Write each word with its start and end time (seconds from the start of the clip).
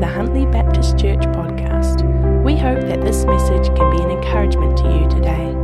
the 0.00 0.06
Huntley 0.06 0.46
Baptist 0.46 0.96
Church 0.96 1.22
podcast. 1.34 2.04
We 2.44 2.56
hope 2.56 2.80
that 2.82 3.00
this 3.02 3.24
message 3.24 3.66
can 3.76 3.96
be 3.96 4.02
an 4.02 4.10
encouragement 4.10 4.76
to 4.78 4.84
you 4.84 5.08
today. 5.08 5.54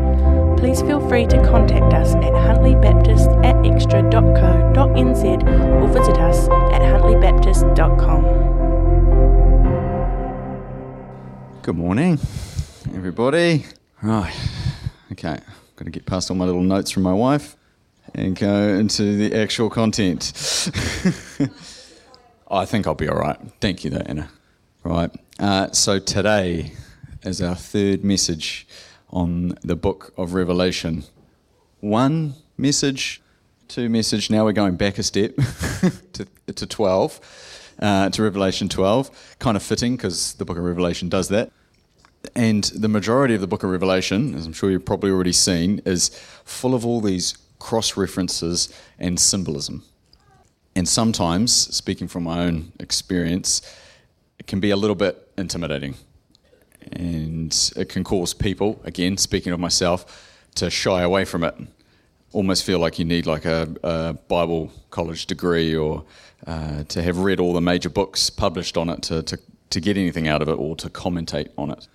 Please 0.59 0.83
feel 0.83 1.07
free 1.09 1.27
to 1.27 1.37
contact 1.45 1.95
us 1.95 2.15
at 2.17 2.35
huntley.baptist 2.35 3.29
at 3.45 3.55
xtra.co.nz 3.57 5.25
or 5.83 5.87
visit 5.89 6.19
us 6.19 6.49
at 6.73 6.83
huntleybaptist.com. 6.83 8.25
Good 11.63 11.77
morning, 11.77 12.19
everybody. 12.95 13.67
Right, 14.03 14.35
okay, 15.13 15.39
got 15.77 15.85
to 15.85 15.91
get 15.91 16.07
past 16.07 16.31
all 16.31 16.37
my 16.37 16.45
little 16.45 16.63
notes 16.63 16.91
from 16.91 17.05
my 17.05 17.15
wife 17.15 17.57
and 18.15 18.37
go 18.37 18.69
into 18.75 19.17
the 19.17 19.33
actual 19.39 19.71
content. 19.71 20.33
I 22.51 22.67
think 22.67 22.87
I'll 22.87 22.95
be 22.95 23.09
all 23.09 23.17
right. 23.17 23.39
Thank 23.61 23.85
you, 23.85 23.91
though, 23.91 24.03
Anna. 24.05 24.29
Right, 24.83 25.11
uh, 25.39 25.73
so 25.73 25.99
today 25.99 26.73
is 27.23 27.41
our 27.41 27.55
third 27.55 28.05
message 28.05 28.69
on 29.09 29.57
the 29.63 29.77
book 29.77 30.13
of 30.19 30.35
Revelation. 30.35 31.05
One 31.81 32.35
message, 32.59 33.23
two 33.67 33.89
message. 33.89 34.29
Now 34.29 34.45
we're 34.45 34.53
going 34.53 34.77
back 34.77 34.99
a 34.99 35.03
step 35.03 35.35
to, 36.13 36.27
to 36.53 36.67
12, 36.67 37.75
uh, 37.81 38.11
to 38.11 38.23
Revelation 38.23 38.69
12. 38.69 39.37
Kind 39.39 39.57
of 39.57 39.63
fitting 39.63 39.97
because 39.97 40.35
the 40.35 40.45
book 40.45 40.59
of 40.59 40.65
Revelation 40.65 41.09
does 41.09 41.29
that. 41.29 41.51
And 42.35 42.65
the 42.65 42.89
majority 42.89 43.35
of 43.35 43.41
the 43.41 43.47
book 43.47 43.63
of 43.63 43.71
Revelation, 43.71 44.35
as 44.35 44.45
I'm 44.45 44.53
sure 44.53 44.71
you've 44.71 44.85
probably 44.85 45.11
already 45.11 45.33
seen, 45.33 45.81
is 45.87 46.11
full 46.45 46.75
of 46.75 46.85
all 46.85 47.01
these 47.01 47.39
cross 47.59 47.97
references 47.97 48.71
and 48.99 49.19
symbolism. 49.19 49.83
And 50.77 50.89
sometimes, 50.89 51.53
speaking 51.53 52.09
from 52.09 52.25
my 52.25 52.41
own 52.41 52.73
experience, 52.81 53.63
it 54.39 54.47
can 54.47 54.61
be 54.61 54.71
a 54.71 54.77
little 54.77 54.97
bit 54.97 55.31
intimidating. 55.39 55.95
And 56.93 57.73
it 57.77 57.89
can 57.89 58.05
cause 58.05 58.35
people, 58.35 58.81
again, 58.85 59.17
speaking 59.17 59.53
of 59.53 59.61
myself, 59.61 60.31
to 60.57 60.71
shy 60.71 61.03
away 61.03 61.25
from 61.25 61.45
it. 61.45 61.55
Almost 62.33 62.65
feel 62.65 62.81
like 62.81 62.99
you 62.99 63.05
need 63.05 63.27
like 63.27 63.45
a, 63.45 63.69
a 63.83 64.13
Bible 64.15 64.73
college 64.91 65.27
degree 65.27 65.77
or 65.77 66.05
uh, 66.47 66.83
to 66.85 67.03
have 67.03 67.19
read 67.19 67.41
all 67.41 67.53
the 67.53 67.61
major 67.61 67.89
books 67.89 68.29
published 68.29 68.77
on 68.77 68.89
it 68.89 69.03
to, 69.03 69.23
to, 69.23 69.39
to 69.71 69.81
get 69.81 69.97
anything 69.97 70.27
out 70.29 70.43
of 70.43 70.49
it 70.49 70.59
or 70.59 70.75
to 70.77 70.91
commentate 70.91 71.49
on 71.57 71.71
it. 71.71 71.87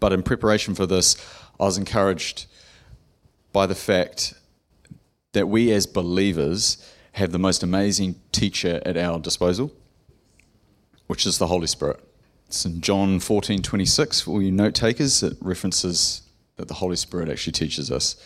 But 0.00 0.12
in 0.12 0.22
preparation 0.22 0.74
for 0.74 0.86
this, 0.86 1.16
I 1.58 1.64
was 1.64 1.76
encouraged 1.76 2.46
by 3.52 3.66
the 3.66 3.74
fact 3.74 4.34
that 5.32 5.48
we 5.48 5.72
as 5.72 5.86
believers 5.86 6.78
have 7.12 7.32
the 7.32 7.38
most 7.38 7.62
amazing 7.62 8.16
teacher 8.32 8.80
at 8.84 8.96
our 8.96 9.18
disposal, 9.18 9.72
which 11.06 11.26
is 11.26 11.38
the 11.38 11.46
Holy 11.46 11.66
Spirit. 11.66 12.00
It's 12.46 12.64
in 12.64 12.80
John 12.80 13.20
14 13.20 13.62
26, 13.62 14.22
for 14.22 14.30
all 14.32 14.42
you 14.42 14.52
note 14.52 14.74
takers, 14.74 15.22
it 15.22 15.36
references 15.40 16.22
that 16.56 16.68
the 16.68 16.74
Holy 16.74 16.96
Spirit 16.96 17.28
actually 17.28 17.52
teaches 17.52 17.90
us. 17.90 18.16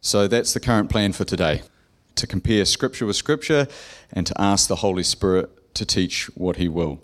So 0.00 0.26
that's 0.26 0.52
the 0.52 0.60
current 0.60 0.90
plan 0.90 1.12
for 1.12 1.24
today 1.24 1.62
to 2.16 2.26
compare 2.26 2.64
Scripture 2.64 3.06
with 3.06 3.16
Scripture 3.16 3.68
and 4.12 4.26
to 4.26 4.40
ask 4.40 4.68
the 4.68 4.76
Holy 4.76 5.02
Spirit 5.02 5.74
to 5.74 5.86
teach 5.86 6.26
what 6.34 6.56
He 6.56 6.68
will. 6.68 7.00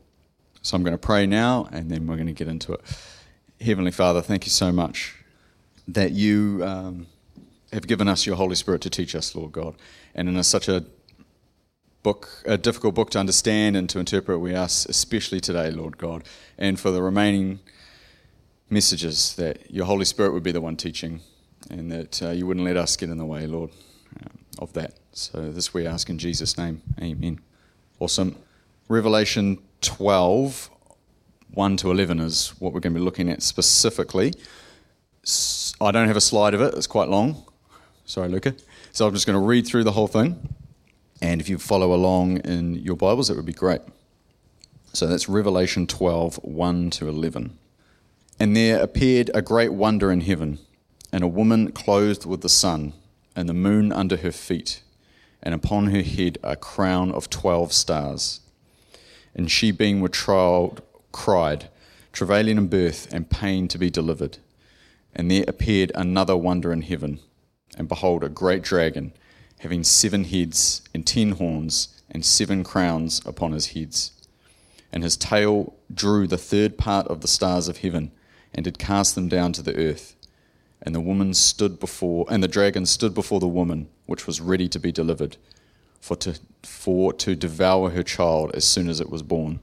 So 0.63 0.77
I'm 0.77 0.83
going 0.83 0.95
to 0.95 0.99
pray 0.99 1.27
now 1.27 1.69
and 1.73 1.91
then 1.91 2.07
we're 2.07 2.17
going 2.17 2.27
to 2.27 2.33
get 2.33 2.49
into 2.49 2.73
it. 2.73 2.81
Heavenly 3.61 3.91
Father, 3.91 4.21
thank 4.21 4.45
you 4.45 4.51
so 4.51 4.73
much 4.73 5.15
that 5.87 6.13
you 6.13 6.61
um, 6.65 7.07
have 7.73 7.87
given 7.87 8.09
us 8.09 8.27
your 8.27 8.37
Holy 8.37 8.55
Spirit 8.55 8.81
to 8.83 8.91
teach 8.91 9.15
us, 9.15 9.35
Lord 9.35 9.53
God. 9.53 9.75
And 10.19 10.29
in 10.29 10.43
such 10.43 10.69
a 10.69 10.85
book, 12.03 12.43
a 12.45 12.59
difficult 12.59 12.97
book 12.97 13.11
to 13.11 13.21
understand 13.21 13.77
and 13.77 13.89
to 13.89 14.01
interpret, 14.01 14.41
we 14.41 14.53
ask, 14.53 14.89
especially 14.89 15.39
today, 15.39 15.71
Lord 15.71 15.97
God, 15.97 16.25
and 16.59 16.81
for 16.81 16.91
the 16.91 17.01
remaining 17.01 17.61
messages, 18.69 19.37
that 19.37 19.71
your 19.71 19.87
Holy 19.87 20.05
Spirit 20.05 20.33
would 20.33 20.43
be 20.43 20.51
the 20.51 20.61
one 20.61 20.75
teaching 20.75 21.21
and 21.71 21.93
that 21.93 22.21
uh, 22.21 22.31
you 22.31 22.49
wouldn't 22.49 22.67
let 22.67 22.77
us 22.77 22.97
get 22.97 23.11
in 23.11 23.19
the 23.19 23.25
way, 23.25 23.47
Lord, 23.47 23.71
uh, 24.21 24.29
of 24.59 24.73
that. 24.73 24.95
So 25.13 25.53
this 25.53 25.73
we 25.73 25.87
ask 25.87 26.11
in 26.11 26.19
Jesus' 26.19 26.59
name. 26.59 26.83
Amen. 27.01 27.39
Awesome. 28.01 28.35
Revelation 28.89 29.59
12, 29.83 30.69
1 31.55 31.77
to 31.77 31.93
11 31.93 32.19
is 32.19 32.49
what 32.59 32.73
we're 32.73 32.81
going 32.81 32.93
to 32.93 32.99
be 32.99 33.05
looking 33.05 33.31
at 33.31 33.41
specifically. 33.41 34.35
I 35.81 35.93
don't 35.93 36.09
have 36.09 36.17
a 36.17 36.21
slide 36.21 36.55
of 36.55 36.61
it, 36.61 36.75
it's 36.75 36.89
quite 36.89 37.09
long. 37.09 37.45
Sorry, 38.05 38.29
Luca. 38.29 38.57
So 38.99 39.07
I'm 39.07 39.15
just 39.15 39.29
going 39.29 39.39
to 39.39 39.47
read 39.47 39.65
through 39.65 39.85
the 39.85 39.93
whole 39.93 40.09
thing. 40.09 40.57
And 41.23 41.41
if 41.41 41.49
you 41.49 41.57
follow 41.57 41.95
along 41.95 42.39
in 42.39 42.75
your 42.75 42.97
Bibles, 42.97 43.29
that 43.29 43.37
would 43.37 43.47
be 43.47 43.53
great. 43.53 43.81
So 44.93 45.07
that's 45.07 45.29
Revelation 45.29 45.87
12, 45.87 46.41
1 46.43 46.91
to 46.91 47.09
11. 47.09 47.57
And 48.41 48.57
there 48.57 48.83
appeared 48.83 49.31
a 49.33 49.41
great 49.41 49.73
wonder 49.73 50.11
in 50.11 50.23
heaven, 50.23 50.59
and 51.13 51.23
a 51.23 51.29
woman 51.29 51.71
clothed 51.71 52.27
with 52.27 52.41
the 52.41 52.49
sun, 52.49 52.93
and 53.37 53.49
the 53.49 53.55
moon 53.55 53.93
under 53.93 54.17
her 54.17 54.33
feet, 54.33 54.83
and 55.45 55.55
upon 55.55 55.93
her 55.93 56.03
head 56.03 56.39
a 56.43 56.57
crown 56.57 57.13
of 57.13 57.31
twelve 57.31 57.73
stars. 57.73 58.41
And 59.33 59.49
she, 59.49 59.71
being 59.71 60.01
with 60.01 60.15
child, 60.15 60.83
cried, 61.13 61.69
travailing 62.13 62.59
in 62.59 62.67
birth 62.67 63.07
and 63.13 63.31
pain 63.31 63.69
to 63.69 63.79
be 63.79 63.91
delivered. 63.91 64.39
And 65.15 65.31
there 65.31 65.45
appeared 65.47 65.93
another 65.95 66.37
wonder 66.37 66.73
in 66.73 66.83
heaven, 66.83 67.21
and 67.79 67.89
behold, 67.89 68.25
a 68.25 68.29
great 68.29 68.63
dragon, 68.63 69.13
having 69.61 69.85
seven 69.85 70.25
heads 70.25 70.83
and 70.93 71.07
ten 71.07 71.31
horns, 71.33 71.89
and 72.11 72.25
seven 72.25 72.65
crowns 72.65 73.23
upon 73.25 73.53
his 73.53 73.69
heads. 73.69 74.13
And 74.93 75.03
his 75.03 75.17
tail 75.17 75.75
drew 75.93 76.27
the 76.27 76.39
third 76.39 76.77
part 76.77 77.07
of 77.07 77.21
the 77.21 77.29
stars 77.29 77.69
of 77.69 77.79
heaven, 77.79 78.11
and 78.53 78.65
did 78.65 78.79
cast 78.79 79.15
them 79.15 79.29
down 79.29 79.53
to 79.53 79.63
the 79.63 79.77
earth. 79.77 80.17
And 80.83 80.95
the 80.95 81.01
woman 81.01 81.35
stood 81.35 81.79
before, 81.79 82.27
and 82.29 82.43
the 82.43 82.49
dragon 82.49 82.85
stood 82.85 83.15
before 83.15 83.41
the 83.41 83.47
woman, 83.47 83.89
which 84.07 84.27
was 84.27 84.41
ready 84.41 84.69
to 84.69 84.81
be 84.81 84.91
delivered, 84.91 85.37
for 86.01 86.17
to, 86.17 86.39
for 86.63 87.13
to 87.13 87.37
devour 87.37 87.91
her 87.91 88.03
child 88.03 88.51
as 88.55 88.65
soon 88.65 88.89
as 88.89 89.01
it 89.01 89.11
was 89.11 89.23
born. 89.23 89.61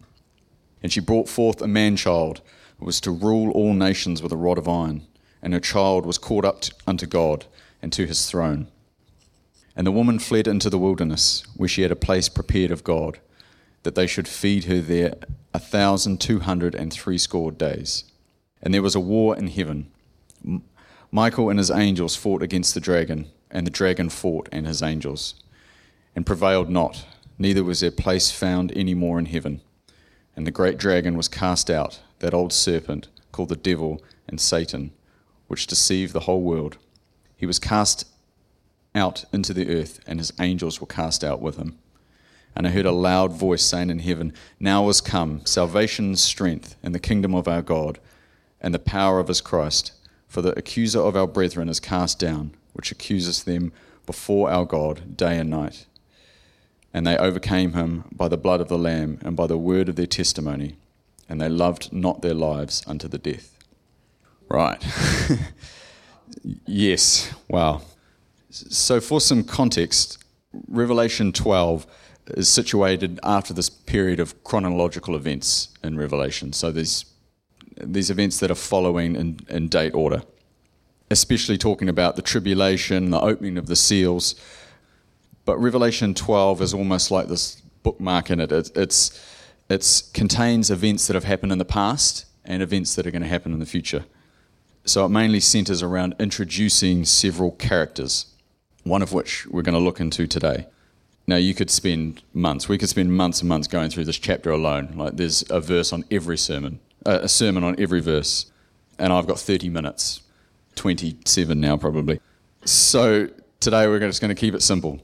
And 0.83 0.91
she 0.91 0.99
brought 0.99 1.27
forth 1.27 1.61
a 1.61 1.67
man 1.67 1.97
child, 1.97 2.41
who 2.79 2.85
was 2.85 3.01
to 3.01 3.11
rule 3.11 3.51
all 3.51 3.73
nations 3.73 4.21
with 4.21 4.31
a 4.31 4.37
rod 4.37 4.57
of 4.57 4.67
iron. 4.67 5.07
And 5.41 5.53
her 5.53 5.59
child 5.59 6.05
was 6.05 6.17
caught 6.17 6.45
up 6.45 6.61
to, 6.61 6.73
unto 6.87 7.05
God 7.07 7.45
and 7.85 7.93
to 7.93 8.07
his 8.07 8.25
throne. 8.27 8.67
And 9.75 9.85
the 9.85 9.91
woman 9.91 10.17
fled 10.17 10.47
into 10.47 10.71
the 10.71 10.79
wilderness, 10.79 11.43
where 11.55 11.69
she 11.69 11.83
had 11.83 11.91
a 11.91 11.95
place 11.95 12.27
prepared 12.27 12.71
of 12.71 12.83
God, 12.83 13.19
that 13.83 13.93
they 13.93 14.07
should 14.07 14.27
feed 14.27 14.63
her 14.63 14.81
there 14.81 15.13
a 15.53 15.59
thousand 15.59 16.19
two 16.19 16.39
hundred 16.39 16.73
and 16.73 16.91
threescore 16.91 17.51
days. 17.51 18.03
And 18.59 18.73
there 18.73 18.81
was 18.81 18.95
a 18.95 18.99
war 18.99 19.37
in 19.37 19.49
heaven. 19.49 19.91
Michael 21.11 21.51
and 21.51 21.59
his 21.59 21.69
angels 21.69 22.15
fought 22.15 22.41
against 22.41 22.73
the 22.73 22.79
dragon, 22.79 23.27
and 23.51 23.67
the 23.67 23.71
dragon 23.71 24.09
fought 24.09 24.49
and 24.51 24.65
his 24.65 24.81
angels, 24.81 25.35
and 26.15 26.25
prevailed 26.25 26.71
not, 26.71 27.05
neither 27.37 27.63
was 27.63 27.81
their 27.81 27.91
place 27.91 28.31
found 28.31 28.75
any 28.75 28.95
more 28.95 29.19
in 29.19 29.27
heaven. 29.27 29.61
And 30.35 30.47
the 30.47 30.57
great 30.59 30.79
dragon 30.79 31.15
was 31.15 31.27
cast 31.27 31.69
out, 31.69 32.01
that 32.17 32.33
old 32.33 32.51
serpent, 32.51 33.09
called 33.31 33.49
the 33.49 33.55
devil 33.55 34.01
and 34.27 34.41
Satan, 34.41 34.91
which 35.47 35.67
deceived 35.67 36.13
the 36.13 36.21
whole 36.21 36.41
world. 36.41 36.77
He 37.35 37.45
was 37.45 37.59
cast 37.59 38.07
out 38.93 39.25
into 39.33 39.53
the 39.53 39.69
earth, 39.69 39.99
and 40.07 40.19
his 40.19 40.31
angels 40.39 40.79
were 40.79 40.87
cast 40.87 41.23
out 41.23 41.41
with 41.41 41.57
him. 41.57 41.77
And 42.55 42.65
I 42.65 42.69
heard 42.71 42.85
a 42.85 42.91
loud 42.91 43.33
voice 43.33 43.63
saying 43.63 43.89
in 43.89 43.99
heaven, 43.99 44.33
Now 44.59 44.87
is 44.87 45.01
come 45.01 45.45
salvation, 45.45 46.15
strength, 46.15 46.75
and 46.81 46.95
the 46.95 46.99
kingdom 46.99 47.35
of 47.35 47.47
our 47.47 47.61
God, 47.61 47.99
and 48.61 48.73
the 48.73 48.79
power 48.79 49.19
of 49.19 49.27
his 49.27 49.41
Christ. 49.41 49.91
For 50.27 50.41
the 50.41 50.57
accuser 50.57 50.99
of 50.99 51.15
our 51.15 51.27
brethren 51.27 51.69
is 51.69 51.79
cast 51.79 52.17
down, 52.19 52.55
which 52.73 52.91
accuses 52.91 53.43
them 53.43 53.73
before 54.05 54.49
our 54.49 54.65
God 54.65 55.17
day 55.17 55.37
and 55.37 55.49
night. 55.49 55.85
And 56.93 57.05
they 57.05 57.17
overcame 57.17 57.73
him 57.73 58.05
by 58.11 58.29
the 58.29 58.37
blood 58.37 58.61
of 58.61 58.69
the 58.69 58.77
Lamb 58.77 59.19
and 59.21 59.35
by 59.35 59.47
the 59.47 59.57
word 59.57 59.89
of 59.89 59.97
their 59.97 60.05
testimony, 60.05 60.77
and 61.27 61.41
they 61.41 61.49
loved 61.49 61.91
not 61.91 62.21
their 62.21 62.33
lives 62.33 62.83
unto 62.87 63.09
the 63.09 63.17
death. 63.17 63.57
Right. 64.47 64.81
yes. 66.65 67.33
Wow. 67.49 67.81
So, 68.49 69.01
for 69.01 69.19
some 69.19 69.43
context, 69.43 70.23
Revelation 70.67 71.31
12 71.33 71.85
is 72.27 72.49
situated 72.49 73.19
after 73.23 73.53
this 73.53 73.69
period 73.69 74.19
of 74.19 74.43
chronological 74.43 75.15
events 75.15 75.69
in 75.83 75.97
Revelation. 75.97 76.53
So, 76.53 76.71
there's 76.71 77.05
these 77.77 78.09
events 78.09 78.39
that 78.39 78.49
are 78.49 78.55
following 78.55 79.15
in, 79.15 79.39
in 79.49 79.67
date 79.67 79.93
order, 79.93 80.23
especially 81.11 81.57
talking 81.57 81.89
about 81.89 82.15
the 82.15 82.21
tribulation, 82.21 83.11
the 83.11 83.19
opening 83.19 83.57
of 83.57 83.67
the 83.67 83.75
seals. 83.75 84.35
But 85.43 85.57
Revelation 85.57 86.13
12 86.13 86.61
is 86.61 86.73
almost 86.73 87.11
like 87.11 87.27
this 87.27 87.61
bookmark 87.83 88.31
in 88.31 88.39
it. 88.39 88.51
it 88.51 88.71
it's 88.75 89.21
it 89.69 90.03
contains 90.13 90.69
events 90.69 91.07
that 91.07 91.15
have 91.15 91.23
happened 91.23 91.51
in 91.51 91.57
the 91.57 91.65
past 91.65 92.25
and 92.43 92.61
events 92.61 92.95
that 92.95 93.07
are 93.07 93.11
going 93.11 93.23
to 93.23 93.27
happen 93.27 93.51
in 93.51 93.59
the 93.59 93.65
future. 93.65 94.05
So 94.85 95.03
it 95.03 95.09
mainly 95.09 95.39
centers 95.39 95.81
around 95.81 96.15
introducing 96.19 97.05
several 97.05 97.51
characters, 97.51 98.27
one 98.83 99.01
of 99.01 99.13
which 99.13 99.47
we're 99.47 99.63
going 99.63 99.73
to 99.73 99.79
look 99.79 99.99
into 99.99 100.27
today. 100.27 100.67
Now, 101.25 101.37
you 101.37 101.55
could 101.55 101.71
spend 101.71 102.21
months, 102.35 102.69
we 102.69 102.77
could 102.77 102.89
spend 102.89 103.11
months 103.11 103.41
and 103.41 103.49
months 103.49 103.67
going 103.67 103.89
through 103.89 104.05
this 104.05 104.19
chapter 104.19 104.51
alone. 104.51 104.93
Like, 104.95 105.17
there's 105.17 105.43
a 105.49 105.59
verse 105.59 105.91
on 105.91 106.05
every 106.11 106.37
sermon, 106.37 106.79
a 107.03 107.27
sermon 107.27 107.63
on 107.63 107.75
every 107.79 107.99
verse. 107.99 108.45
And 108.99 109.11
I've 109.11 109.25
got 109.25 109.39
30 109.39 109.69
minutes, 109.69 110.21
27 110.75 111.59
now 111.59 111.77
probably. 111.77 112.21
So, 112.63 113.29
today 113.59 113.87
we're 113.87 113.99
just 113.99 114.21
going 114.21 114.33
to 114.33 114.39
keep 114.39 114.53
it 114.53 114.61
simple, 114.61 115.01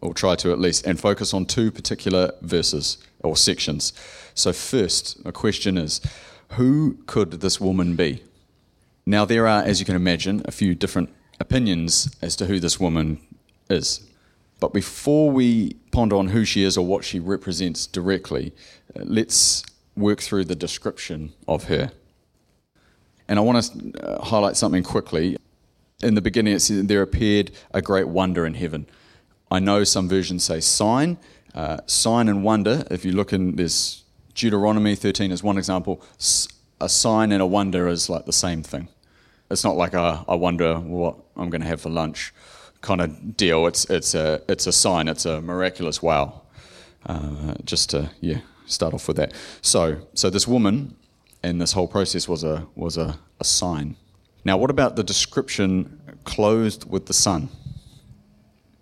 or 0.00 0.14
try 0.14 0.36
to 0.36 0.52
at 0.52 0.60
least, 0.60 0.86
and 0.86 0.98
focus 0.98 1.34
on 1.34 1.44
two 1.44 1.72
particular 1.72 2.30
verses 2.40 2.98
or 3.24 3.36
sections. 3.36 3.92
So, 4.34 4.52
first, 4.52 5.20
a 5.24 5.32
question 5.32 5.76
is 5.76 6.00
who 6.50 6.98
could 7.06 7.32
this 7.32 7.60
woman 7.60 7.96
be? 7.96 8.22
Now, 9.06 9.24
there 9.24 9.46
are, 9.46 9.62
as 9.62 9.80
you 9.80 9.86
can 9.86 9.96
imagine, 9.96 10.42
a 10.46 10.50
few 10.50 10.74
different 10.74 11.10
opinions 11.38 12.14
as 12.22 12.36
to 12.36 12.46
who 12.46 12.58
this 12.58 12.80
woman 12.80 13.20
is. 13.68 14.00
But 14.60 14.72
before 14.72 15.30
we 15.30 15.74
ponder 15.90 16.16
on 16.16 16.28
who 16.28 16.44
she 16.44 16.62
is 16.62 16.78
or 16.78 16.86
what 16.86 17.04
she 17.04 17.20
represents 17.20 17.86
directly, 17.86 18.54
uh, 18.96 19.02
let's 19.04 19.64
work 19.96 20.20
through 20.20 20.46
the 20.46 20.54
description 20.54 21.34
of 21.46 21.64
her. 21.64 21.92
And 23.28 23.38
I 23.38 23.42
want 23.42 23.62
to 23.62 24.02
uh, 24.02 24.24
highlight 24.24 24.56
something 24.56 24.82
quickly. 24.82 25.36
In 26.02 26.14
the 26.14 26.22
beginning, 26.22 26.54
it 26.54 26.60
says, 26.60 26.86
There 26.86 27.02
appeared 27.02 27.50
a 27.72 27.82
great 27.82 28.08
wonder 28.08 28.46
in 28.46 28.54
heaven. 28.54 28.86
I 29.50 29.58
know 29.58 29.84
some 29.84 30.08
versions 30.08 30.44
say 30.44 30.60
sign. 30.60 31.18
Uh, 31.54 31.78
sign 31.86 32.28
and 32.28 32.42
wonder, 32.42 32.84
if 32.90 33.04
you 33.04 33.12
look 33.12 33.32
in 33.32 33.56
this 33.56 34.02
Deuteronomy 34.34 34.96
13 34.96 35.30
is 35.30 35.42
one 35.42 35.56
example, 35.56 36.02
a 36.80 36.88
sign 36.88 37.30
and 37.30 37.40
a 37.40 37.46
wonder 37.46 37.86
is 37.86 38.10
like 38.10 38.26
the 38.26 38.32
same 38.32 38.62
thing. 38.62 38.88
It's 39.54 39.64
not 39.64 39.76
like 39.76 39.94
a, 39.94 40.24
I 40.28 40.34
wonder 40.34 40.74
what 40.78 41.16
I'm 41.36 41.48
going 41.48 41.62
to 41.62 41.66
have 41.66 41.80
for 41.80 41.88
lunch 41.88 42.34
kind 42.84 43.00
of 43.00 43.36
deal. 43.36 43.66
It's 43.66 43.84
it's 43.86 44.14
a 44.14 44.42
it's 44.48 44.66
a 44.66 44.72
sign. 44.72 45.08
It's 45.08 45.24
a 45.24 45.40
miraculous 45.40 46.02
wow. 46.02 46.42
Uh, 47.06 47.54
just 47.64 47.90
to 47.90 48.10
yeah 48.20 48.40
start 48.66 48.94
off 48.94 49.08
with 49.08 49.16
that. 49.16 49.32
So 49.62 50.06
so 50.14 50.28
this 50.28 50.46
woman 50.46 50.96
and 51.42 51.60
this 51.60 51.72
whole 51.72 51.88
process 51.88 52.28
was 52.28 52.44
a 52.44 52.66
was 52.74 52.96
a, 52.96 53.18
a 53.40 53.44
sign. 53.44 53.96
Now 54.44 54.56
what 54.58 54.70
about 54.70 54.96
the 54.96 55.04
description 55.04 56.00
clothed 56.24 56.90
with 56.90 57.06
the 57.06 57.14
sun? 57.14 57.48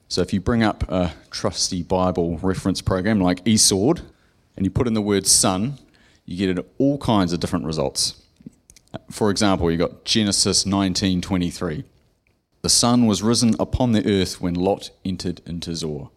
So 0.08 0.20
if 0.20 0.32
you 0.32 0.40
bring 0.40 0.62
up 0.62 0.90
a 0.90 1.12
trusty 1.30 1.82
Bible 1.82 2.38
reference 2.38 2.82
program 2.82 3.20
like 3.20 3.44
eSword 3.44 4.02
and 4.56 4.66
you 4.66 4.70
put 4.70 4.86
in 4.86 4.94
the 4.94 5.02
word 5.02 5.26
sun, 5.26 5.78
you 6.26 6.54
get 6.54 6.66
all 6.78 6.98
kinds 6.98 7.32
of 7.32 7.40
different 7.40 7.64
results. 7.66 8.21
For 9.10 9.30
example, 9.30 9.70
you 9.70 9.78
got 9.78 10.04
Genesis 10.04 10.64
19:23. 10.64 11.84
The 12.62 12.68
sun 12.68 13.06
was 13.06 13.22
risen 13.22 13.56
upon 13.58 13.92
the 13.92 14.06
earth 14.06 14.40
when 14.40 14.54
Lot 14.54 14.90
entered 15.04 15.40
into 15.46 15.74
Zoar. 15.74 16.10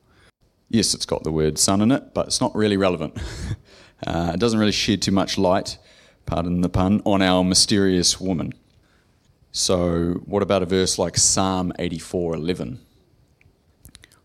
Yes, 0.69 0.94
it's 0.94 1.06
got 1.06 1.24
the 1.24 1.31
word 1.31 1.57
sun 1.57 1.81
in 1.81 1.92
it, 1.92 2.13
but 2.13 2.27
it's 2.27 2.42
not 2.42 2.56
really 2.56 2.77
relevant. 2.77 3.18
uh, 4.06 4.31
it 4.33 4.39
doesn't 4.39 4.60
really 4.60 4.72
shed 4.72 5.01
too 5.01 5.12
much 5.12 5.38
light, 5.38 5.77
pardon 6.25 6.62
the 6.62 6.69
pun, 6.69 7.01
on 7.06 7.22
our 7.22 7.44
mysterious 7.44 8.19
woman. 8.19 8.54
So, 9.51 10.21
what 10.25 10.44
about 10.44 10.63
a 10.63 10.66
verse 10.66 11.00
like 11.00 11.18
Psalm 11.18 11.71
84:11? 11.80 12.80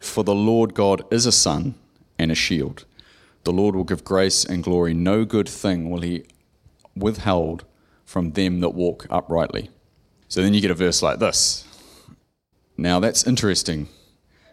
For 0.00 0.24
the 0.24 0.34
Lord 0.34 0.74
God 0.74 1.04
is 1.10 1.24
a 1.24 1.32
sun 1.32 1.74
and 2.18 2.32
a 2.32 2.34
shield. 2.34 2.84
The 3.44 3.52
Lord 3.52 3.76
will 3.76 3.84
give 3.84 4.04
grace 4.04 4.44
and 4.44 4.64
glory. 4.64 4.92
No 4.92 5.24
good 5.24 5.48
thing 5.48 5.88
will 5.88 6.00
he 6.00 6.24
withhold 6.96 7.64
from 8.10 8.32
them 8.32 8.60
that 8.60 8.70
walk 8.70 9.06
uprightly. 9.08 9.70
So 10.28 10.42
then 10.42 10.54
you 10.54 10.60
get 10.60 10.70
a 10.70 10.74
verse 10.74 11.02
like 11.02 11.18
this 11.18 11.64
now 12.80 12.98
that's 12.98 13.26
interesting 13.26 13.88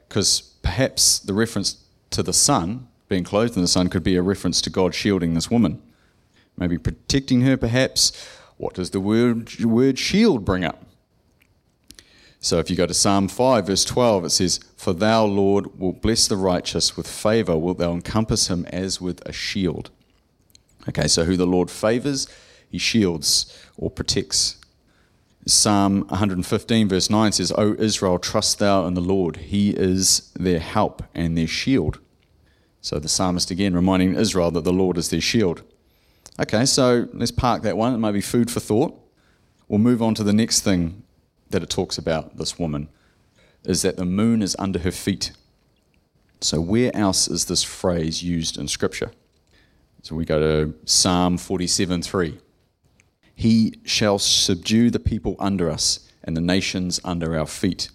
because 0.08 0.42
perhaps 0.62 1.18
the 1.18 1.34
reference 1.34 1.86
to 2.10 2.22
the 2.22 2.34
sun, 2.34 2.90
being 3.08 3.24
clothed 3.24 3.56
in 3.56 3.62
the 3.62 3.70
sun, 3.70 3.88
could 3.88 4.04
be 4.04 4.18
a 4.18 4.22
reference 4.22 4.62
to 4.64 4.70
God 4.70 4.94
shielding 4.94 5.34
this 5.34 5.50
woman. 5.50 5.82
Maybe 6.58 6.78
protecting 6.78 7.42
her, 7.42 7.56
perhaps. 7.56 8.12
What 8.58 8.74
does 8.74 8.90
the 8.90 9.00
word, 9.00 9.64
word 9.64 9.98
shield 9.98 10.44
bring 10.44 10.66
up? 10.66 10.84
So 12.42 12.60
if 12.60 12.70
you 12.70 12.76
go 12.76 12.86
to 12.86 12.94
Psalm 12.94 13.30
5, 13.30 13.68
verse 13.68 13.86
12, 13.86 14.26
it 14.26 14.30
says, 14.32 14.60
For 14.76 14.92
thou, 14.92 15.24
Lord, 15.24 15.80
wilt 15.80 16.02
bless 16.02 16.28
the 16.28 16.36
righteous 16.36 16.98
with 16.98 17.08
favour, 17.08 17.58
wilt 17.58 17.78
thou 17.78 17.94
encompass 17.94 18.48
him 18.50 18.66
as 18.66 19.00
with 19.00 19.22
a 19.26 19.32
shield. 19.32 19.90
Okay, 20.90 21.08
so 21.08 21.24
who 21.24 21.38
the 21.38 21.48
Lord 21.48 21.72
favours, 21.72 22.28
he 22.70 22.78
shields 22.78 23.58
or 23.78 23.90
protects. 23.90 24.58
Psalm 25.46 26.02
115, 26.10 26.90
verse 26.90 27.10
9 27.10 27.32
says, 27.32 27.54
O 27.58 27.74
Israel, 27.76 28.20
trust 28.20 28.60
thou 28.60 28.86
in 28.86 28.96
the 28.96 29.02
Lord. 29.02 29.38
He 29.38 29.70
is 29.70 30.32
their 30.38 30.60
help 30.60 31.04
and 31.16 31.38
their 31.38 31.48
shield. 31.48 32.00
So 32.82 33.00
the 33.00 33.08
psalmist 33.08 33.50
again 33.50 33.74
reminding 33.74 34.16
Israel 34.16 34.52
that 34.52 34.64
the 34.64 34.74
Lord 34.74 34.98
is 34.98 35.10
their 35.10 35.22
shield. 35.22 35.64
Okay, 36.40 36.66
so 36.66 37.08
let's 37.14 37.32
park 37.32 37.64
that 37.64 37.78
one. 37.78 37.94
It 37.94 37.98
might 37.98 38.12
be 38.12 38.22
food 38.22 38.52
for 38.52 38.60
thought. 38.60 39.00
We'll 39.68 39.80
move 39.80 40.02
on 40.02 40.16
to 40.16 40.24
the 40.24 40.34
next 40.34 40.62
thing 40.62 41.04
that 41.50 41.64
it 41.64 41.70
talks 41.70 41.98
about 41.98 42.38
this 42.38 42.60
woman 42.60 42.90
is 43.64 43.82
that 43.82 43.98
the 43.98 44.06
moon 44.06 44.42
is 44.42 44.56
under 44.60 44.80
her 44.80 44.92
feet. 44.92 45.32
So, 46.40 46.62
where 46.62 46.96
else 46.96 47.28
is 47.28 47.46
this 47.46 47.64
phrase 47.64 48.22
used 48.22 48.58
in 48.58 48.68
Scripture? 48.68 49.12
So, 50.04 50.16
we 50.16 50.24
go 50.24 50.40
to 50.40 50.74
Psalm 50.86 51.38
47 51.38 52.02
3. 52.02 52.40
He 53.38 53.80
shall 53.86 54.18
subdue 54.18 54.90
the 54.90 55.00
people 55.00 55.36
under 55.38 55.70
us 55.70 56.12
and 56.24 56.36
the 56.36 56.42
nations 56.42 57.00
under 57.04 57.38
our 57.38 57.46
feet. 57.46 57.90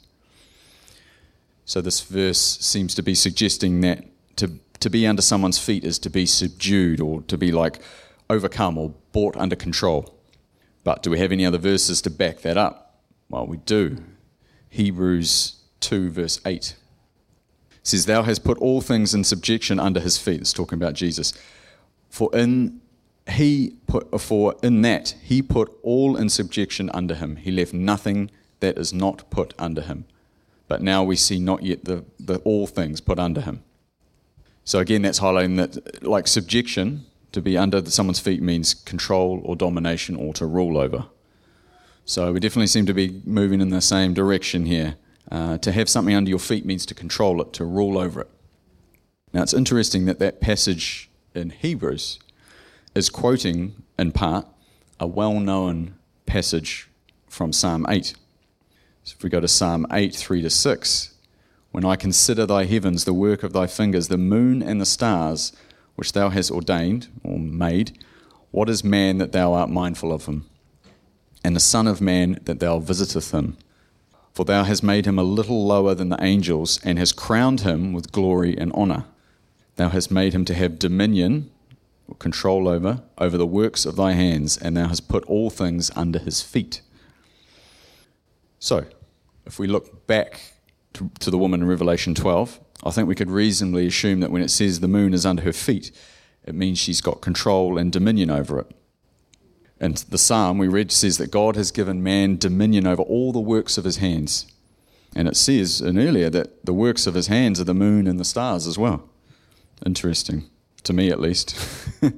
So, 1.64 1.80
this 1.80 2.00
verse 2.00 2.38
seems 2.38 2.94
to 2.94 3.02
be 3.02 3.16
suggesting 3.16 3.80
that 3.80 4.04
to, 4.36 4.52
to 4.78 4.88
be 4.88 5.04
under 5.04 5.20
someone's 5.20 5.58
feet 5.58 5.82
is 5.82 5.98
to 5.98 6.10
be 6.10 6.26
subdued 6.26 7.00
or 7.00 7.22
to 7.22 7.36
be 7.36 7.50
like 7.50 7.80
overcome 8.30 8.78
or 8.78 8.94
brought 9.10 9.36
under 9.36 9.56
control. 9.56 10.14
But 10.84 11.02
do 11.02 11.10
we 11.10 11.18
have 11.18 11.32
any 11.32 11.44
other 11.44 11.58
verses 11.58 12.00
to 12.02 12.10
back 12.10 12.42
that 12.42 12.56
up? 12.56 13.00
Well, 13.28 13.48
we 13.48 13.56
do. 13.56 13.98
Hebrews 14.70 15.56
2, 15.80 16.10
verse 16.10 16.40
8 16.46 16.76
says, 17.82 18.06
Thou 18.06 18.22
hast 18.22 18.44
put 18.44 18.58
all 18.58 18.80
things 18.80 19.12
in 19.12 19.24
subjection 19.24 19.80
under 19.80 19.98
his 19.98 20.18
feet. 20.18 20.40
It's 20.40 20.52
talking 20.52 20.78
about 20.78 20.94
Jesus. 20.94 21.34
For 22.10 22.30
in 22.32 22.80
he 23.30 23.76
put 23.86 24.20
for 24.20 24.56
in 24.62 24.82
that 24.82 25.14
he 25.22 25.42
put 25.42 25.72
all 25.82 26.16
in 26.16 26.28
subjection 26.28 26.90
under 26.92 27.14
him. 27.14 27.36
He 27.36 27.50
left 27.50 27.72
nothing 27.72 28.30
that 28.60 28.78
is 28.78 28.92
not 28.92 29.28
put 29.30 29.54
under 29.58 29.82
him. 29.82 30.06
But 30.68 30.82
now 30.82 31.04
we 31.04 31.16
see 31.16 31.38
not 31.38 31.62
yet 31.62 31.84
the, 31.84 32.04
the 32.18 32.38
all 32.38 32.66
things 32.66 33.00
put 33.00 33.18
under 33.18 33.40
him. 33.40 33.62
So 34.64 34.78
again, 34.78 35.02
that's 35.02 35.20
highlighting 35.20 35.56
that 35.56 36.02
like 36.04 36.26
subjection 36.26 37.06
to 37.32 37.40
be 37.40 37.56
under 37.58 37.84
someone's 37.86 38.20
feet 38.20 38.42
means 38.42 38.74
control 38.74 39.40
or 39.44 39.56
domination 39.56 40.16
or 40.16 40.32
to 40.34 40.46
rule 40.46 40.78
over. 40.78 41.06
So 42.04 42.32
we 42.32 42.40
definitely 42.40 42.66
seem 42.66 42.86
to 42.86 42.94
be 42.94 43.20
moving 43.24 43.60
in 43.60 43.70
the 43.70 43.80
same 43.80 44.14
direction 44.14 44.66
here. 44.66 44.96
Uh, 45.30 45.56
to 45.58 45.72
have 45.72 45.88
something 45.88 46.14
under 46.14 46.28
your 46.28 46.38
feet 46.38 46.66
means 46.66 46.84
to 46.84 46.94
control 46.94 47.40
it, 47.40 47.52
to 47.54 47.64
rule 47.64 47.96
over 47.96 48.22
it. 48.22 48.30
Now 49.32 49.42
it's 49.42 49.54
interesting 49.54 50.04
that 50.06 50.18
that 50.18 50.40
passage 50.40 51.10
in 51.34 51.50
Hebrews 51.50 52.18
is 52.94 53.10
quoting, 53.10 53.82
in 53.98 54.12
part, 54.12 54.46
a 55.00 55.06
well 55.06 55.40
known 55.40 55.94
passage 56.26 56.88
from 57.28 57.52
Psalm 57.52 57.86
8. 57.88 58.14
So 59.04 59.14
if 59.16 59.22
we 59.22 59.30
go 59.30 59.40
to 59.40 59.48
Psalm 59.48 59.86
8, 59.90 60.14
3 60.14 60.42
to 60.42 60.50
6, 60.50 61.14
when 61.72 61.84
I 61.84 61.96
consider 61.96 62.46
thy 62.46 62.64
heavens, 62.64 63.04
the 63.04 63.14
work 63.14 63.42
of 63.42 63.52
thy 63.52 63.66
fingers, 63.66 64.08
the 64.08 64.18
moon 64.18 64.62
and 64.62 64.80
the 64.80 64.86
stars, 64.86 65.52
which 65.96 66.12
thou 66.12 66.28
hast 66.28 66.50
ordained 66.50 67.08
or 67.24 67.38
made, 67.38 67.98
what 68.50 68.68
is 68.68 68.84
man 68.84 69.18
that 69.18 69.32
thou 69.32 69.54
art 69.54 69.70
mindful 69.70 70.12
of 70.12 70.26
him? 70.26 70.46
And 71.42 71.56
the 71.56 71.60
Son 71.60 71.86
of 71.86 72.00
Man 72.00 72.38
that 72.44 72.60
thou 72.60 72.78
visiteth 72.78 73.32
him? 73.32 73.56
For 74.32 74.44
thou 74.44 74.64
hast 74.64 74.82
made 74.82 75.06
him 75.06 75.18
a 75.18 75.24
little 75.24 75.66
lower 75.66 75.94
than 75.94 76.08
the 76.08 76.22
angels, 76.22 76.80
and 76.84 76.98
hast 76.98 77.16
crowned 77.16 77.62
him 77.62 77.92
with 77.92 78.12
glory 78.12 78.56
and 78.56 78.72
honour. 78.72 79.04
Thou 79.76 79.88
hast 79.88 80.10
made 80.10 80.34
him 80.34 80.44
to 80.44 80.54
have 80.54 80.78
dominion 80.78 81.50
control 82.18 82.68
over, 82.68 83.02
over 83.18 83.36
the 83.36 83.46
works 83.46 83.86
of 83.86 83.96
thy 83.96 84.12
hands, 84.12 84.56
and 84.56 84.76
thou 84.76 84.88
hast 84.88 85.08
put 85.08 85.24
all 85.24 85.50
things 85.50 85.90
under 85.96 86.18
his 86.18 86.42
feet. 86.42 86.82
So, 88.58 88.86
if 89.44 89.58
we 89.58 89.66
look 89.66 90.06
back 90.06 90.40
to, 90.94 91.10
to, 91.20 91.30
the 91.30 91.38
woman 91.38 91.62
in 91.62 91.68
Revelation 91.68 92.14
12, 92.14 92.60
I 92.84 92.90
think 92.90 93.08
we 93.08 93.14
could 93.14 93.30
reasonably 93.30 93.86
assume 93.86 94.20
that 94.20 94.30
when 94.30 94.42
it 94.42 94.50
says 94.50 94.80
the 94.80 94.88
moon 94.88 95.14
is 95.14 95.26
under 95.26 95.42
her 95.42 95.52
feet, 95.52 95.90
it 96.44 96.54
means 96.54 96.78
she's 96.78 97.00
got 97.00 97.20
control 97.20 97.78
and 97.78 97.90
dominion 97.92 98.30
over 98.30 98.58
it. 98.58 98.70
And 99.80 99.96
the 99.96 100.18
psalm 100.18 100.58
we 100.58 100.68
read 100.68 100.92
says 100.92 101.18
that 101.18 101.30
God 101.30 101.56
has 101.56 101.72
given 101.72 102.02
man 102.02 102.36
dominion 102.36 102.86
over 102.86 103.02
all 103.02 103.32
the 103.32 103.40
works 103.40 103.78
of 103.78 103.84
his 103.84 103.96
hands. 103.96 104.46
And 105.14 105.26
it 105.26 105.36
says 105.36 105.80
in 105.80 105.98
earlier 105.98 106.30
that 106.30 106.64
the 106.64 106.72
works 106.72 107.06
of 107.06 107.14
his 107.14 107.26
hands 107.26 107.60
are 107.60 107.64
the 107.64 107.74
moon 107.74 108.06
and 108.06 108.18
the 108.20 108.24
stars 108.24 108.66
as 108.66 108.78
well. 108.78 109.08
Interesting 109.84 110.48
to 110.84 110.92
me 110.92 111.10
at 111.10 111.20
least. 111.20 111.56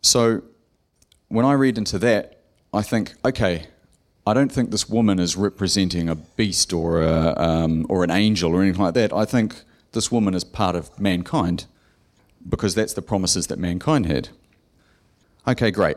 so 0.00 0.42
when 1.28 1.44
I 1.44 1.52
read 1.52 1.78
into 1.78 1.98
that, 2.00 2.40
I 2.72 2.82
think, 2.82 3.14
okay, 3.24 3.66
I 4.26 4.34
don't 4.34 4.52
think 4.52 4.70
this 4.70 4.88
woman 4.88 5.18
is 5.18 5.36
representing 5.36 6.08
a 6.08 6.14
beast 6.14 6.72
or 6.72 7.02
a, 7.02 7.34
um, 7.36 7.86
or 7.88 8.04
an 8.04 8.10
angel 8.10 8.54
or 8.54 8.62
anything 8.62 8.82
like 8.82 8.94
that. 8.94 9.12
I 9.12 9.24
think 9.24 9.62
this 9.92 10.12
woman 10.12 10.34
is 10.34 10.44
part 10.44 10.76
of 10.76 10.98
mankind 10.98 11.66
because 12.48 12.74
that's 12.74 12.94
the 12.94 13.02
promises 13.02 13.48
that 13.48 13.58
mankind 13.58 14.06
had. 14.06 14.28
Okay, 15.46 15.70
great. 15.70 15.96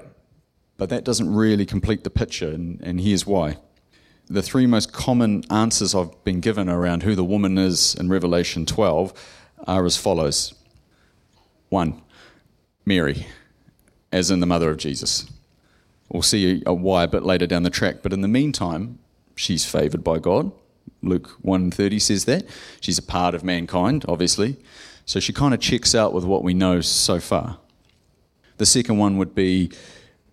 But 0.78 0.90
that 0.90 1.04
doesn't 1.04 1.34
really 1.34 1.66
complete 1.66 2.04
the 2.04 2.10
picture, 2.10 2.50
and, 2.50 2.82
and 2.82 3.00
here's 3.00 3.25
why. 3.25 3.58
The 4.28 4.42
three 4.42 4.66
most 4.66 4.92
common 4.92 5.44
answers 5.50 5.94
I've 5.94 6.24
been 6.24 6.40
given 6.40 6.68
around 6.68 7.04
who 7.04 7.16
the 7.16 7.24
woman 7.24 7.58
is 7.58 7.96
in 7.96 8.10
Revelation 8.10 8.66
12 8.66 9.14
are 9.68 9.86
as 9.86 9.98
follows 9.98 10.54
One, 11.75 12.01
Mary, 12.86 13.27
as 14.10 14.32
in 14.32 14.39
the 14.39 14.46
mother 14.46 14.70
of 14.70 14.77
Jesus. 14.77 15.29
We'll 16.08 16.22
see 16.22 16.62
why 16.62 17.03
a 17.03 17.08
bit 17.10 17.24
later 17.24 17.46
down 17.46 17.63
the 17.63 17.70
track, 17.70 17.98
but 18.01 18.13
in 18.13 18.22
the 18.22 18.29
meantime, 18.29 19.00
she's 19.36 19.65
favoured 19.65 20.01
by 20.01 20.20
God. 20.20 20.53
Luke 21.01 21.36
1:30 21.44 22.00
says 22.00 22.24
that. 22.25 22.46
She's 22.79 22.98
a 22.98 23.01
part 23.03 23.36
of 23.36 23.44
mankind, 23.44 24.05
obviously. 24.08 24.55
So 25.05 25.20
she 25.20 25.34
kind 25.34 25.53
of 25.53 25.60
checks 25.60 25.94
out 25.94 26.13
with 26.13 26.24
what 26.24 26.46
we 26.46 26.53
know 26.53 26.79
so 26.79 27.20
far. 27.20 27.58
The 28.55 28.65
second 28.65 28.98
one 28.98 29.17
would 29.17 29.36
be 29.36 29.70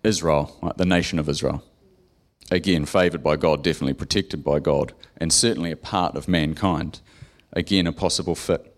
Israel, 0.01 0.73
the 0.77 0.85
nation 0.85 1.19
of 1.19 1.27
Israel. 1.27 1.61
Again, 2.51 2.85
favoured 2.85 3.21
by 3.21 3.35
God, 3.35 3.65
definitely 3.65 3.95
protected 3.95 4.45
by 4.45 4.59
God, 4.59 4.93
and 5.17 5.33
certainly 5.33 5.71
a 5.71 5.75
part 5.75 6.15
of 6.15 6.29
mankind. 6.29 7.01
Again, 7.51 7.85
a 7.85 7.91
possible 7.91 8.33
fit. 8.35 8.72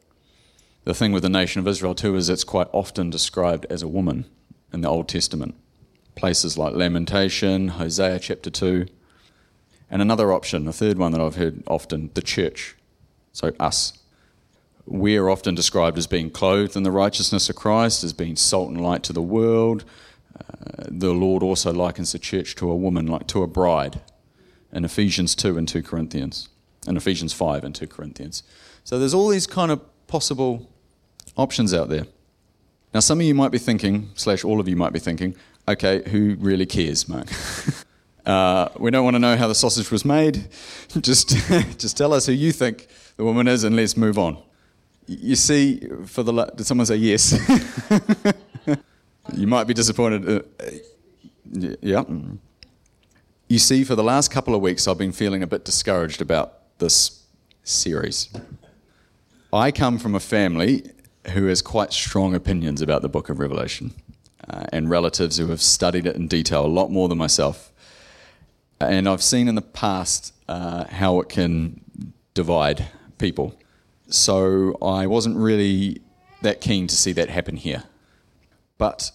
The 0.86 0.94
thing 0.94 1.12
with 1.12 1.24
the 1.24 1.30
nation 1.30 1.60
of 1.60 1.68
Israel, 1.68 1.96
too, 1.96 2.16
is 2.16 2.30
it's 2.30 2.44
quite 2.44 2.68
often 2.72 3.10
described 3.10 3.66
as 3.72 3.82
a 3.82 3.88
woman 3.88 4.26
in 4.72 4.82
the 4.82 4.88
Old 4.88 5.08
Testament. 5.08 5.56
Places 6.14 6.60
like 6.60 6.76
Lamentation, 6.76 7.70
Hosea 7.70 8.20
chapter 8.20 8.52
2. 8.52 8.86
And 9.90 10.02
another 10.04 10.32
option, 10.32 10.68
a 10.68 10.72
third 10.72 11.00
one 11.00 11.12
that 11.12 11.20
I've 11.20 11.38
heard 11.38 11.64
often, 11.66 12.12
the 12.14 12.22
church. 12.22 12.76
So, 13.34 13.52
us. 13.60 13.98
We're 14.86 15.28
often 15.28 15.56
described 15.56 15.98
as 15.98 16.06
being 16.06 16.30
clothed 16.30 16.76
in 16.76 16.84
the 16.84 16.92
righteousness 16.92 17.50
of 17.50 17.56
Christ, 17.56 18.04
as 18.04 18.14
being 18.14 18.36
salt 18.36 18.70
and 18.70 18.80
light 18.80 19.02
to 19.04 19.14
the 19.14 19.24
world. 19.24 19.86
Uh, 20.40 20.86
the 20.88 21.14
Lord 21.14 21.42
also 21.42 21.74
likens 21.74 22.12
the 22.12 22.20
church 22.20 22.54
to 22.58 22.70
a 22.70 22.76
woman, 22.76 23.08
like 23.08 23.26
to 23.28 23.42
a 23.42 23.48
bride, 23.48 24.02
in 24.72 24.86
Ephesians 24.86 25.34
2 25.34 25.58
and 25.58 25.68
2 25.68 25.82
Corinthians, 25.82 26.50
in 26.88 26.96
Ephesians 26.96 27.34
5 27.34 27.64
and 27.64 27.74
2 27.74 27.88
Corinthians. 27.88 28.44
So 28.84 29.00
there's 29.00 29.16
all 29.16 29.30
these 29.30 29.48
kind 29.48 29.72
of 29.72 29.82
possible 30.06 30.70
options 31.38 31.74
out 31.74 31.90
there. 31.90 32.06
Now, 32.94 33.02
some 33.02 33.20
of 33.20 33.26
you 33.26 33.36
might 33.36 33.52
be 33.52 33.58
thinking, 33.58 34.10
slash, 34.16 34.44
all 34.44 34.60
of 34.60 34.68
you 34.70 34.76
might 34.76 34.94
be 34.94 35.00
thinking, 35.00 35.36
okay, 35.68 36.08
who 36.10 36.36
really 36.40 36.66
cares, 36.66 37.10
Mark? 37.10 37.28
uh, 38.26 38.70
we 38.80 38.90
don't 38.92 39.04
want 39.04 39.16
to 39.16 39.20
know 39.20 39.36
how 39.36 39.48
the 39.48 39.56
sausage 39.56 39.92
was 39.92 40.06
made. 40.06 40.48
just, 41.02 41.30
just 41.78 41.98
tell 41.98 42.14
us 42.14 42.26
who 42.26 42.32
you 42.32 42.52
think 42.52 42.88
the 43.18 43.26
woman 43.26 43.48
is, 43.48 43.64
and 43.64 43.76
let's 43.76 43.98
move 43.98 44.18
on. 44.18 44.38
You 45.08 45.36
see, 45.36 45.88
for 46.06 46.24
the 46.24 46.46
did 46.56 46.66
someone 46.66 46.88
say 46.88 46.96
yes? 46.96 47.34
you 49.34 49.46
might 49.46 49.66
be 49.66 49.74
disappointed. 49.74 50.28
Uh, 50.28 50.66
yeah. 51.82 52.04
You 53.48 53.60
see, 53.60 53.84
for 53.84 53.96
the 53.96 54.04
last 54.04 54.32
couple 54.32 54.56
of 54.56 54.62
weeks, 54.62 54.88
I've 54.88 54.98
been 54.98 55.12
feeling 55.12 55.44
a 55.44 55.48
bit 55.48 55.64
discouraged 55.64 56.22
about 56.22 56.78
this 56.80 57.24
series. 57.64 58.30
I 59.54 59.72
come 59.72 60.00
from 60.00 60.16
a 60.16 60.20
family 60.20 60.92
who 61.32 61.48
has 61.48 61.62
quite 61.62 61.94
strong 61.94 62.36
opinions 62.36 62.82
about 62.82 63.02
the 63.02 63.10
book 63.10 63.30
of 63.30 63.40
Revelation, 63.40 63.94
uh, 64.48 64.66
and 64.72 64.90
relatives 64.90 65.38
who 65.38 65.48
have 65.48 65.62
studied 65.62 66.06
it 66.06 66.16
in 66.16 66.28
detail 66.28 66.66
a 66.66 66.68
lot 66.68 66.92
more 66.92 67.08
than 67.08 67.18
myself. 67.18 67.72
And 68.80 69.08
I've 69.08 69.24
seen 69.24 69.48
in 69.48 69.56
the 69.56 69.62
past 69.62 70.34
uh, 70.48 70.86
how 70.86 71.20
it 71.20 71.30
can 71.30 71.82
divide 72.34 72.88
people. 73.18 73.56
So 74.08 74.78
I 74.82 75.08
wasn't 75.08 75.38
really 75.38 76.02
that 76.42 76.62
keen 76.62 76.88
to 76.88 76.96
see 76.96 77.12
that 77.14 77.30
happen 77.30 77.58
here. 77.58 77.84
But 78.78 79.12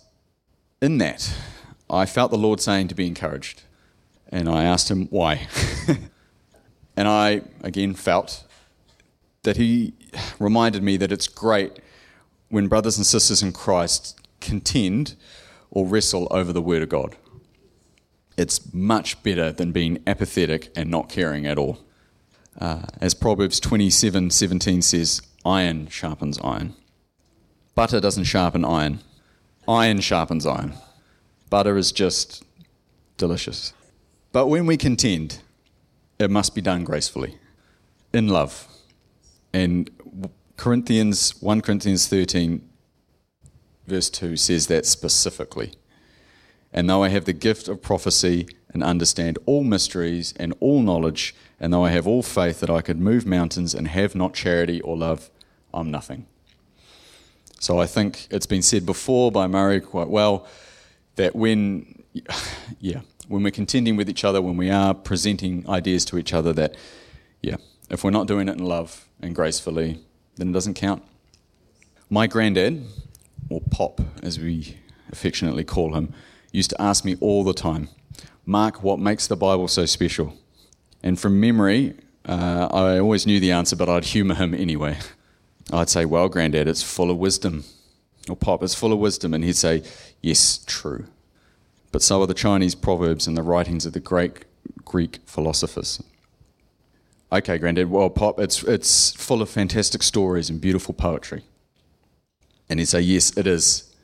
in 0.80 0.98
that, 0.98 1.32
I 1.88 2.06
felt 2.06 2.30
the 2.30 2.38
Lord 2.38 2.60
saying 2.60 2.88
to 2.88 2.94
be 2.94 3.06
encouraged. 3.06 3.62
And 4.32 4.48
I 4.48 4.64
asked 4.64 4.90
him 4.90 5.06
why. 5.08 5.48
and 6.96 7.08
I, 7.08 7.42
again, 7.62 7.94
felt 7.94 8.44
that 9.42 9.56
he 9.56 9.92
reminded 10.38 10.82
me 10.82 10.96
that 10.96 11.12
it's 11.12 11.28
great 11.28 11.78
when 12.50 12.68
brothers 12.68 12.98
and 12.98 13.06
sisters 13.06 13.42
in 13.42 13.52
Christ 13.52 14.20
contend 14.40 15.14
or 15.70 15.86
wrestle 15.86 16.28
over 16.30 16.52
the 16.52 16.60
Word 16.60 16.82
of 16.82 16.88
God. 16.88 17.16
It's 18.36 18.72
much 18.72 19.22
better 19.22 19.52
than 19.52 19.72
being 19.72 20.02
apathetic 20.06 20.70
and 20.76 20.90
not 20.90 21.08
caring 21.08 21.46
at 21.46 21.58
all. 21.58 21.78
Uh, 22.60 22.82
as 23.00 23.14
Proverbs 23.14 23.60
27 23.60 24.30
17 24.30 24.82
says, 24.82 25.22
iron 25.44 25.86
sharpens 25.88 26.38
iron. 26.42 26.74
Butter 27.74 28.00
doesn't 28.00 28.24
sharpen 28.24 28.64
iron, 28.64 29.00
iron 29.68 30.00
sharpens 30.00 30.46
iron. 30.46 30.74
Butter 31.48 31.76
is 31.76 31.92
just 31.92 32.44
delicious. 33.16 33.72
But 34.32 34.48
when 34.48 34.66
we 34.66 34.76
contend, 34.76 35.40
it 36.18 36.30
must 36.30 36.54
be 36.54 36.60
done 36.60 36.84
gracefully, 36.84 37.38
in 38.12 38.28
love. 38.28 38.66
And 39.52 39.90
Corinthians 40.60 41.40
1 41.40 41.62
Corinthians 41.62 42.06
13 42.06 42.60
verse 43.86 44.10
2 44.10 44.36
says 44.36 44.66
that 44.66 44.84
specifically. 44.84 45.72
And 46.70 46.86
though 46.86 47.02
I 47.02 47.08
have 47.08 47.24
the 47.24 47.32
gift 47.32 47.66
of 47.66 47.80
prophecy 47.80 48.46
and 48.74 48.82
understand 48.82 49.38
all 49.46 49.64
mysteries 49.64 50.34
and 50.36 50.52
all 50.60 50.82
knowledge, 50.82 51.34
and 51.58 51.72
though 51.72 51.86
I 51.86 51.88
have 51.92 52.06
all 52.06 52.22
faith 52.22 52.60
that 52.60 52.68
I 52.68 52.82
could 52.82 53.00
move 53.00 53.24
mountains 53.24 53.74
and 53.74 53.88
have 53.88 54.14
not 54.14 54.34
charity 54.34 54.82
or 54.82 54.98
love, 54.98 55.30
I'm 55.72 55.90
nothing. 55.90 56.26
So 57.58 57.78
I 57.78 57.86
think 57.86 58.28
it's 58.30 58.44
been 58.44 58.60
said 58.60 58.84
before 58.84 59.32
by 59.32 59.46
Murray 59.46 59.80
quite 59.80 60.08
well 60.08 60.46
that 61.16 61.34
when, 61.34 62.02
yeah, 62.80 63.00
when 63.28 63.42
we're 63.42 63.50
contending 63.50 63.96
with 63.96 64.10
each 64.10 64.24
other, 64.24 64.42
when 64.42 64.58
we 64.58 64.68
are 64.68 64.92
presenting 64.92 65.66
ideas 65.70 66.04
to 66.04 66.18
each 66.18 66.34
other, 66.34 66.52
that, 66.52 66.76
yeah, 67.40 67.56
if 67.88 68.04
we're 68.04 68.10
not 68.10 68.26
doing 68.26 68.46
it 68.46 68.58
in 68.58 68.64
love 68.66 69.08
and 69.22 69.34
gracefully, 69.34 70.00
then 70.40 70.48
it 70.48 70.52
doesn't 70.52 70.74
count. 70.74 71.02
My 72.08 72.26
granddad, 72.26 72.84
or 73.48 73.60
Pop 73.70 74.00
as 74.22 74.38
we 74.38 74.78
affectionately 75.12 75.64
call 75.64 75.94
him, 75.94 76.14
used 76.50 76.70
to 76.70 76.80
ask 76.80 77.04
me 77.04 77.16
all 77.20 77.44
the 77.44 77.52
time, 77.52 77.88
Mark, 78.46 78.82
what 78.82 78.98
makes 78.98 79.26
the 79.26 79.36
Bible 79.36 79.68
so 79.68 79.84
special? 79.86 80.34
And 81.02 81.20
from 81.20 81.38
memory, 81.38 81.94
uh, 82.24 82.68
I 82.72 82.98
always 82.98 83.26
knew 83.26 83.38
the 83.38 83.52
answer, 83.52 83.76
but 83.76 83.88
I'd 83.88 84.06
humour 84.06 84.34
him 84.34 84.54
anyway. 84.54 84.98
I'd 85.72 85.88
say, 85.88 86.04
Well, 86.04 86.28
Granddad, 86.28 86.66
it's 86.66 86.82
full 86.82 87.10
of 87.10 87.18
wisdom. 87.18 87.64
Or 88.28 88.36
Pop, 88.36 88.62
it's 88.62 88.74
full 88.74 88.92
of 88.92 88.98
wisdom. 88.98 89.34
And 89.34 89.44
he'd 89.44 89.56
say, 89.56 89.82
Yes, 90.22 90.64
true. 90.66 91.06
But 91.92 92.02
so 92.02 92.22
are 92.22 92.26
the 92.26 92.34
Chinese 92.34 92.74
proverbs 92.74 93.26
and 93.26 93.36
the 93.36 93.42
writings 93.42 93.86
of 93.86 93.92
the 93.92 94.00
great 94.00 94.44
Greek 94.84 95.18
philosophers. 95.26 96.02
Okay, 97.32 97.58
Granddad, 97.58 97.88
well, 97.88 98.10
Pop, 98.10 98.40
it's, 98.40 98.62
it's 98.64 99.12
full 99.12 99.40
of 99.40 99.48
fantastic 99.48 100.02
stories 100.02 100.50
and 100.50 100.60
beautiful 100.60 100.92
poetry. 100.92 101.44
And 102.68 102.80
he'd 102.80 102.86
say, 102.86 103.00
Yes, 103.00 103.36
it 103.36 103.46
is. 103.46 103.94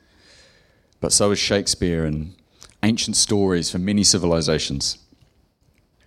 But 0.99 1.11
so 1.11 1.31
is 1.31 1.39
Shakespeare 1.39 2.05
and 2.05 2.35
ancient 2.83 3.15
stories 3.17 3.69
from 3.69 3.85
many 3.85 4.03
civilizations. 4.03 4.97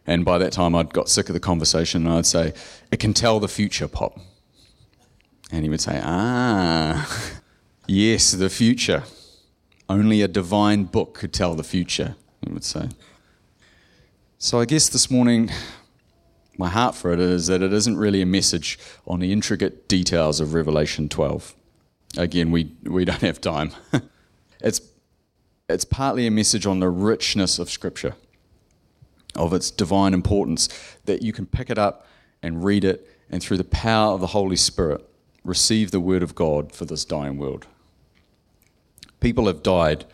And 0.07 0.25
by 0.25 0.39
that 0.39 0.53
time, 0.53 0.75
I'd 0.75 0.93
got 0.93 1.09
sick 1.09 1.29
of 1.29 1.35
the 1.35 1.41
conversation 1.41 2.07
and 2.07 2.15
I'd 2.15 2.27
say, 2.27 2.55
It 2.91 3.01
can 3.01 3.13
tell 3.13 3.39
the 3.39 3.49
future, 3.49 3.87
Pop. 3.87 4.19
And 5.53 5.63
he 5.63 5.69
would 5.69 5.81
say, 5.81 6.01
Ah, 6.03 7.31
yes, 7.87 8.33
the 8.33 8.49
future. 8.49 9.05
Only 9.91 10.23
a 10.23 10.29
divine 10.29 10.85
book 10.85 11.15
could 11.15 11.33
tell 11.33 11.55
the 11.55 11.65
future, 11.65 12.15
he 12.47 12.53
would 12.53 12.65
say. 12.65 12.89
So 14.39 14.59
I 14.61 14.65
guess 14.65 14.89
this 14.89 15.11
morning, 15.11 15.51
my 16.61 16.69
heart 16.69 16.95
for 16.95 17.11
it 17.13 17.19
is 17.19 17.47
that 17.47 17.63
it 17.63 17.73
isn't 17.73 17.97
really 17.97 18.21
a 18.21 18.27
message 18.27 18.79
on 19.07 19.19
the 19.19 19.33
intricate 19.33 19.89
details 19.89 20.41
of 20.41 20.53
Revelation 20.53 21.09
12. 21.09 21.55
Again, 22.19 22.51
we, 22.51 22.73
we 22.85 23.07
don't 23.07 23.23
have 23.23 23.41
time. 23.41 23.73
it's, 24.61 24.83
it's 25.71 25.87
partly 25.87 26.27
a 26.27 26.31
message 26.31 26.67
on 26.67 26.79
the 26.79 26.91
richness 26.91 27.59
of 27.59 27.71
Scripture 27.71 28.15
of 29.35 29.55
its 29.55 29.71
divine 29.71 30.13
importance, 30.13 30.69
that 31.05 31.23
you 31.23 31.33
can 31.33 31.47
pick 31.47 31.71
it 31.71 31.79
up 31.79 32.07
and 32.43 32.65
read 32.65 32.85
it, 32.85 33.09
and 33.31 33.43
through 33.43 33.57
the 33.57 33.65
power 33.65 34.13
of 34.13 34.21
the 34.21 34.29
Holy 34.29 34.57
Spirit, 34.57 35.09
receive 35.45 35.93
the 35.93 36.01
Word 36.01 36.23
of 36.23 36.35
God 36.35 36.73
for 36.73 36.85
this 36.85 37.05
dying 37.05 37.39
world. 37.39 37.67
People 39.21 39.47
have 39.47 39.63
died 39.63 40.05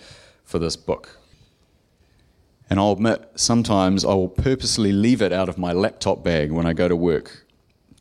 for 0.45 0.59
this 0.59 0.77
book. 0.77 1.19
And 2.69 2.81
I'll 2.81 2.93
admit, 2.93 3.31
sometimes 3.37 4.05
I 4.05 4.15
will 4.15 4.29
purposely 4.29 4.93
leave 4.93 5.23
it 5.23 5.33
out 5.33 5.49
of 5.49 5.57
my 5.57 5.73
laptop 5.73 6.25
bag 6.25 6.51
when 6.51 6.67
I 6.67 6.73
go 6.73 6.89
to 6.89 6.97
work, 6.97 7.47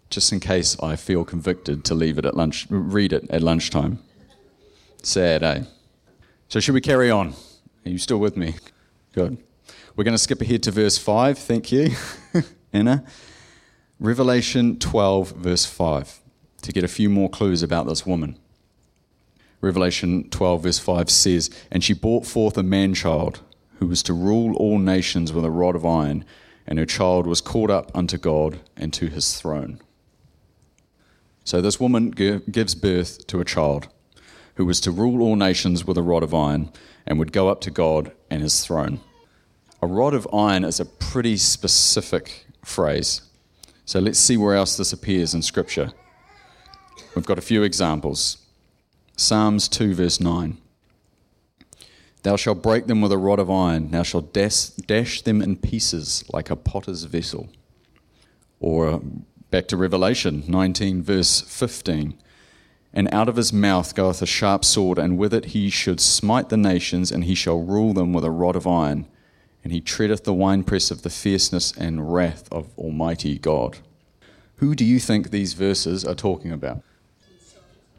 just 0.10 0.32
in 0.32 0.40
case 0.40 0.76
I 0.82 0.96
feel 0.96 1.24
convicted 1.24 1.86
to 1.86 1.94
leave 1.94 2.18
it 2.18 2.26
at 2.26 2.36
lunch, 2.36 2.66
read 2.70 3.14
it 3.14 3.30
at 3.30 3.44
lunchtime. 3.44 4.00
Sad, 5.04 5.44
eh? 5.44 5.64
So, 6.50 6.60
should 6.60 6.74
we 6.74 6.82
carry 6.82 7.12
on? 7.12 7.34
Are 7.86 7.90
you 7.90 8.00
still 8.00 8.18
with 8.18 8.36
me? 8.36 8.56
Good. 9.14 9.38
We're 9.96 10.04
going 10.04 10.16
to 10.16 10.20
skip 10.20 10.42
ahead 10.42 10.64
to 10.64 10.72
verse 10.72 10.98
5. 10.98 11.38
Thank 11.38 11.72
you, 11.72 11.92
Anna. 12.74 13.06
Revelation 14.00 14.80
12, 14.80 15.32
verse 15.32 15.66
5. 15.66 16.20
to 16.64 16.72
get 16.72 16.84
a 16.84 16.88
few 16.88 17.10
more 17.10 17.30
clues 17.30 17.62
about 17.62 17.86
this 17.86 18.06
woman. 18.06 18.38
Revelation 19.62 20.30
12, 20.32 20.64
verse 20.64 20.80
5 20.80 21.10
says, 21.10 21.50
And 21.72 21.84
she 21.84 21.94
brought 21.94 22.26
forth 22.26 22.58
a 22.58 22.64
man 22.64 22.94
child 22.96 23.40
who 23.78 23.88
was 23.88 24.04
to 24.04 24.14
rule 24.14 24.56
all 24.56 24.80
nations 24.80 25.34
with 25.34 25.46
a 25.46 25.52
rod 25.52 25.76
of 25.76 25.86
iron, 25.86 26.26
and 26.68 26.80
her 26.80 26.86
child 26.86 27.28
was 27.28 27.42
caught 27.42 27.70
up 27.70 27.92
unto 27.94 28.18
God 28.18 28.60
and 28.76 28.94
to 28.94 29.08
his 29.08 29.40
throne. 29.40 29.80
So 31.44 31.62
this 31.62 31.80
woman 31.80 32.12
gives 32.12 32.74
birth 32.74 33.28
to 33.28 33.40
a 33.40 33.46
child 33.46 33.88
who 34.56 34.66
was 34.66 34.80
to 34.82 34.92
rule 34.92 35.22
all 35.22 35.36
nations 35.36 35.86
with 35.86 35.98
a 35.98 36.02
rod 36.02 36.24
of 36.24 36.34
iron 36.34 36.72
and 37.06 37.20
would 37.20 37.32
go 37.32 37.50
up 37.50 37.62
to 37.62 37.70
God 37.70 38.12
and 38.32 38.42
his 38.42 38.66
throne. 38.66 39.00
A 39.82 39.88
rod 39.88 40.14
of 40.14 40.28
iron 40.34 40.64
is 40.64 40.80
a 40.80 40.86
pretty 40.86 41.38
specific 41.38 42.48
phrase. 42.64 43.22
So 43.86 44.00
let's 44.00 44.18
see 44.18 44.38
where 44.38 44.56
else 44.56 44.78
this 44.78 44.94
appears 44.94 45.36
in 45.36 45.44
Scripture. 45.44 45.92
We've 47.16 47.26
got 47.26 47.38
a 47.38 47.42
few 47.42 47.62
examples. 47.62 48.38
Psalms 49.16 49.68
2, 49.70 49.94
verse 49.94 50.20
9. 50.20 50.58
Thou 52.26 52.38
shalt 52.38 52.64
break 52.64 52.88
them 52.88 53.02
with 53.02 53.12
a 53.12 53.20
rod 53.20 53.38
of 53.38 53.52
iron, 53.52 53.92
thou 53.92 54.02
shalt 54.02 54.34
dash, 54.34 54.70
dash 54.70 55.22
them 55.22 55.44
in 55.44 55.58
pieces 55.58 56.26
like 56.34 56.50
a 56.50 56.56
potter's 56.56 57.04
vessel. 57.04 57.50
Or 58.60 59.00
back 59.52 59.68
to 59.68 59.78
Revelation 59.78 60.44
19, 60.48 61.04
verse 61.04 61.42
15. 61.42 62.16
And 62.96 63.14
out 63.14 63.30
of 63.30 63.36
his 63.36 63.54
mouth 63.54 63.94
goeth 63.94 64.24
a 64.24 64.26
sharp 64.26 64.66
sword, 64.66 64.98
and 64.98 65.20
with 65.20 65.36
it 65.36 65.54
he 65.54 65.70
should 65.70 66.02
smite 66.02 66.50
the 66.50 66.58
nations, 66.58 67.12
and 67.12 67.26
he 67.26 67.36
shall 67.36 67.62
rule 67.62 67.94
them 67.94 68.12
with 68.12 68.26
a 68.26 68.32
rod 68.32 68.56
of 68.56 68.66
iron. 68.66 69.06
And 69.64 69.72
he 69.72 69.80
treadeth 69.80 70.24
the 70.24 70.34
winepress 70.34 70.90
of 70.90 71.04
the 71.04 71.12
fierceness 71.12 71.74
and 71.74 72.12
wrath 72.12 72.52
of 72.52 72.76
Almighty 72.76 73.38
God. 73.38 73.78
Who 74.56 74.74
do 74.74 74.84
you 74.84 75.00
think 75.00 75.30
these 75.30 75.54
verses 75.54 76.04
are 76.04 76.16
talking 76.16 76.52
about? 76.52 76.82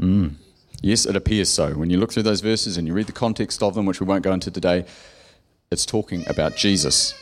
Mm. 0.01 0.35
Yes, 0.83 1.07
it 1.07 1.17
appears 1.17 1.49
so. 1.49 1.73
When 1.73 1.91
you 1.91 1.99
look 1.99 2.13
through 2.13 2.25
those 2.25 2.41
verses 2.41 2.77
and 2.77 2.87
you 2.87 2.95
read 2.95 3.07
the 3.07 3.13
context 3.13 3.63
of 3.63 3.75
them, 3.75 3.87
which 3.87 4.01
we 4.01 4.07
won't 4.07 4.23
go 4.23 4.33
into 4.33 4.51
today, 4.51 4.85
it's 5.71 5.87
talking 5.87 6.25
about 6.29 6.57
Jesus. 6.57 7.15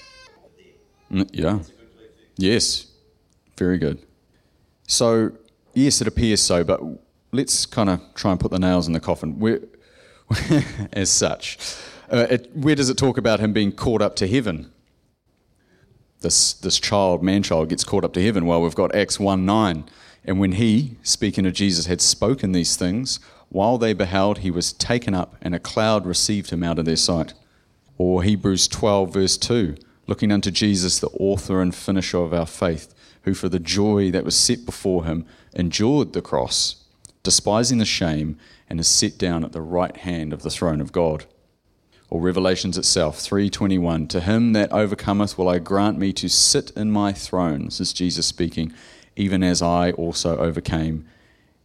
Mm, 1.10 1.28
yeah. 1.32 1.60
Yes. 2.36 2.86
Very 3.56 3.78
good. 3.78 4.04
So, 4.86 5.32
yes, 5.72 6.00
it 6.00 6.08
appears 6.08 6.42
so, 6.42 6.64
but 6.64 6.80
let's 7.32 7.66
kind 7.66 7.88
of 7.88 8.00
try 8.14 8.32
and 8.32 8.40
put 8.40 8.50
the 8.50 8.58
nails 8.58 8.86
in 8.86 8.92
the 8.92 9.00
coffin. 9.00 9.38
Where, 9.38 9.60
as 10.92 11.10
such, 11.10 11.58
uh, 12.12 12.26
it, 12.30 12.50
where 12.54 12.74
does 12.74 12.90
it 12.90 12.98
talk 12.98 13.16
about 13.16 13.40
him 13.40 13.52
being 13.52 13.72
caught 13.72 14.02
up 14.02 14.16
to 14.16 14.26
heaven? 14.26 14.72
This, 16.20 16.54
this 16.54 16.80
child, 16.80 17.22
man 17.22 17.42
child, 17.42 17.68
gets 17.68 17.84
caught 17.84 18.04
up 18.04 18.12
to 18.14 18.22
heaven. 18.22 18.46
Well, 18.46 18.62
we've 18.62 18.74
got 18.74 18.94
Acts 18.94 19.20
1 19.20 19.44
9. 19.44 19.84
And 20.26 20.40
when 20.40 20.52
he, 20.52 20.96
speaking 21.02 21.44
of 21.44 21.52
Jesus, 21.52 21.86
had 21.86 22.00
spoken 22.00 22.52
these 22.52 22.76
things, 22.76 23.20
while 23.54 23.78
they 23.78 23.92
beheld, 23.92 24.38
he 24.38 24.50
was 24.50 24.72
taken 24.72 25.14
up, 25.14 25.36
and 25.40 25.54
a 25.54 25.60
cloud 25.60 26.06
received 26.06 26.50
him 26.50 26.64
out 26.64 26.80
of 26.80 26.86
their 26.86 26.96
sight. 26.96 27.34
Or 27.98 28.24
Hebrews 28.24 28.66
12, 28.66 29.14
verse 29.14 29.36
2, 29.36 29.76
looking 30.08 30.32
unto 30.32 30.50
Jesus, 30.50 30.98
the 30.98 31.10
author 31.20 31.62
and 31.62 31.72
finisher 31.72 32.18
of 32.18 32.34
our 32.34 32.46
faith, 32.46 32.92
who 33.22 33.32
for 33.32 33.48
the 33.48 33.60
joy 33.60 34.10
that 34.10 34.24
was 34.24 34.34
set 34.36 34.66
before 34.66 35.04
him 35.04 35.24
endured 35.52 36.14
the 36.14 36.20
cross 36.20 36.84
despising 37.22 37.78
the 37.78 37.84
shame, 37.84 38.36
and 38.68 38.80
is 38.80 38.88
set 38.88 39.16
down 39.18 39.44
at 39.44 39.52
the 39.52 39.62
right 39.62 39.98
hand 39.98 40.32
of 40.32 40.42
the 40.42 40.50
throne 40.50 40.80
of 40.80 40.90
God. 40.90 41.24
Or 42.10 42.20
Revelations 42.20 42.76
itself, 42.76 43.18
3:21, 43.20 44.08
to 44.08 44.20
him 44.20 44.52
that 44.52 44.72
overcometh 44.72 45.38
will 45.38 45.48
I 45.48 45.60
grant 45.60 45.96
me 45.96 46.12
to 46.14 46.28
sit 46.28 46.72
in 46.76 46.90
my 46.90 47.12
throne. 47.12 47.66
This 47.66 47.80
is 47.80 47.92
Jesus 47.92 48.26
speaking, 48.26 48.72
even 49.14 49.44
as 49.44 49.62
I 49.62 49.92
also 49.92 50.38
overcame 50.38 51.06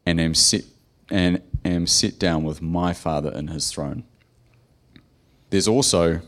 and 0.06 0.22
am 0.22 0.36
set 0.36 0.66
and 1.12 1.42
am 1.70 1.88
set 1.88 2.20
down 2.20 2.44
with 2.44 2.62
my 2.62 2.94
Father 2.94 3.32
in 3.32 3.48
his 3.48 3.72
throne. 3.72 4.04
There's 5.50 5.68
also 5.68 6.22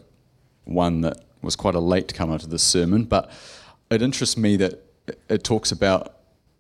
one 0.66 1.02
that 1.02 1.26
was 1.42 1.56
quite 1.56 1.76
a 1.76 1.80
late 1.80 2.14
comer 2.14 2.38
to 2.40 2.48
this 2.48 2.64
sermon, 2.64 3.04
but 3.04 3.32
it 3.90 4.02
interests 4.02 4.38
me 4.38 4.56
that 4.58 4.84
it 5.30 5.44
talks 5.44 5.72
about 5.72 6.18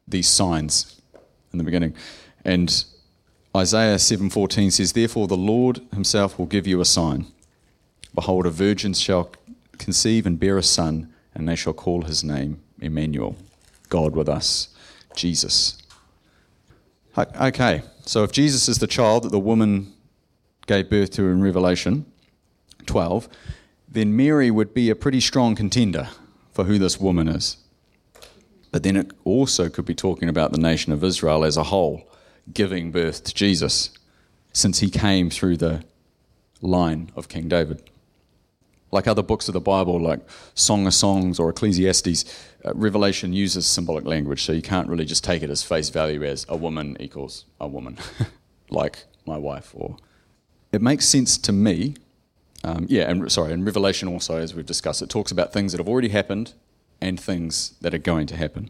these 0.08 0.28
signs 0.28 1.02
in 1.52 1.58
the 1.58 1.63
beginning. 1.63 1.94
And 2.44 2.84
Isaiah 3.56 4.00
7:14 4.00 4.72
says, 4.72 4.94
"Therefore 4.94 5.28
the 5.28 5.38
Lord 5.38 5.82
himself 5.94 6.39
will 6.39 6.46
give 6.46 6.67
you 6.67 6.82
a 6.82 6.86
sign. 6.86 7.28
Behold, 8.13 8.46
a 8.46 8.50
virgin 8.50 8.94
shall 8.94 9.32
conceive 9.78 10.26
and 10.26 10.39
bear 10.39 10.58
a 10.58 10.63
son, 10.63 11.12
and 11.34 11.48
they 11.48 11.56
shall 11.56 11.74
call 11.74 12.04
his 12.04 12.24
name 12.24 12.60
Emmanuel, 12.80 13.36
God 13.89 14.15
with 14.15 14.30
us, 14.30 14.70
Jesus." 15.15 15.78
Okay, 17.17 17.82
so 18.06 18.24
if 18.24 18.32
Jesus 18.32 18.69
is 18.69 18.80
the 18.80 18.88
child 18.88 19.24
that 19.24 19.32
the 19.32 19.39
woman 19.39 19.91
gave 20.65 20.89
birth 20.89 21.12
to 21.12 21.24
in 21.24 21.41
Revelation 21.41 22.06
12, 22.86 23.28
then 23.89 24.15
Mary 24.15 24.50
would 24.50 24.74
be 24.74 24.89
a 24.89 24.95
pretty 24.95 25.19
strong 25.19 25.54
contender 25.54 26.08
for 26.54 26.63
who 26.63 26.80
this 26.80 27.00
woman 27.00 27.28
is. 27.28 27.58
But 28.71 28.84
then 28.84 28.95
it 28.95 29.12
also 29.26 29.67
could 29.67 29.84
be 29.84 29.93
talking 29.93 30.30
about 30.30 30.54
the 30.54 30.58
nation 30.58 30.93
of 30.93 31.04
Israel 31.04 31.43
as 31.43 31.58
a 31.58 31.63
whole 31.63 32.10
giving 32.54 32.91
birth 32.91 33.26
to 33.26 33.34
Jesus, 33.34 33.91
since 34.54 34.80
he 34.80 34.89
came 34.89 35.30
through 35.30 35.58
the 35.58 35.84
line 36.62 37.12
of 37.17 37.28
King 37.28 37.50
David. 37.50 37.90
Like 38.91 39.08
other 39.08 39.23
books 39.23 39.47
of 39.47 39.54
the 39.54 39.62
Bible, 39.62 39.99
like 39.99 40.19
Song 40.54 40.86
of 40.86 40.93
Songs 40.93 41.39
or 41.39 41.49
Ecclesiastes, 41.49 42.25
uh, 42.65 42.73
Revelation 42.73 43.34
uses 43.34 43.65
symbolic 43.65 44.06
language, 44.06 44.43
so 44.43 44.51
you 44.51 44.62
can't 44.62 44.88
really 44.88 45.06
just 45.06 45.23
take 45.23 45.43
it 45.43 45.49
as 45.49 45.63
face 45.63 45.89
value 45.89 46.23
as 46.23 46.45
a 46.49 46.58
woman 46.58 46.97
equals 46.99 47.45
a 47.60 47.67
woman, 47.67 47.97
like 48.69 49.06
my 49.25 49.38
wife. 49.38 49.71
Or 49.73 49.97
it 50.71 50.82
makes 50.82 51.06
sense 51.06 51.38
to 51.39 51.51
me. 51.51 51.95
Um, 52.63 52.86
yeah, 52.89 53.10
and 53.10 53.32
sorry, 53.32 53.54
in 53.54 53.65
Revelation 53.65 54.08
also, 54.08 54.38
as 54.38 54.54
we've 54.54 54.65
discussed, 54.65 55.01
it 55.01 55.10
talks 55.10 55.32
about 55.32 55.51
things 55.51 55.71
that 55.71 55.80
have 55.80 55.88
already 55.88 56.10
happened 56.10 56.54
and 56.99 57.19
things 57.19 57.73
that 57.82 57.93
are 57.93 57.99
going 57.99 58.27
to 58.27 58.36
happen. 58.36 58.69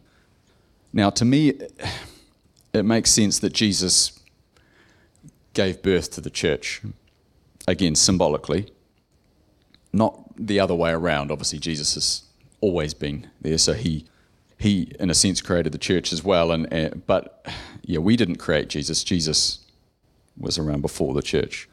Now, 0.94 1.10
to 1.12 1.26
me, 1.26 1.54
it 2.74 2.84
makes 2.84 3.12
sense 3.12 3.40
that 3.40 3.54
Jesus 3.54 4.20
gave 5.54 5.82
birth 5.82 6.12
to 6.12 6.22
the 6.22 6.30
church, 6.30 6.82
again, 7.68 7.96
symbolically, 7.96 8.72
not 9.94 10.24
the 10.38 10.60
other 10.60 10.76
way 10.76 10.92
around. 10.92 11.32
Obviously, 11.32 11.60
Jesus 11.60 11.96
has 11.96 12.24
always 12.62 12.94
been 12.94 13.30
there, 13.42 13.58
so 13.58 13.74
he, 13.74 14.06
he 14.58 14.92
in 15.00 15.10
a 15.10 15.14
sense, 15.14 15.42
created 15.42 15.72
the 15.72 15.78
church 15.78 16.14
as 16.14 16.24
well. 16.24 16.52
And 16.52 16.72
uh, 16.74 16.96
but 17.06 17.46
yeah, 17.84 18.00
we 18.00 18.16
didn't 18.16 18.38
create 18.38 18.70
Jesus. 18.70 19.04
Jesus 19.04 19.60
was 20.38 20.58
around 20.58 20.82
before 20.82 21.14
the 21.14 21.22
church. 21.22 21.68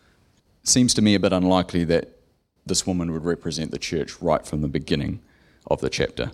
It 0.63 0.69
seems 0.69 0.95
to 0.95 1.03
me 1.03 1.15
a 1.15 1.21
bit 1.21 1.33
unlikely 1.33 1.85
that 1.85 2.19
this 2.67 2.87
woman 2.87 3.13
would 3.13 3.25
represent 3.25 3.71
the 3.71 3.79
church 3.79 4.21
right 4.21 4.47
from 4.47 4.61
the 4.61 4.69
beginning 4.69 5.21
of 5.67 5.81
the 5.81 5.91
chapter. 5.91 6.33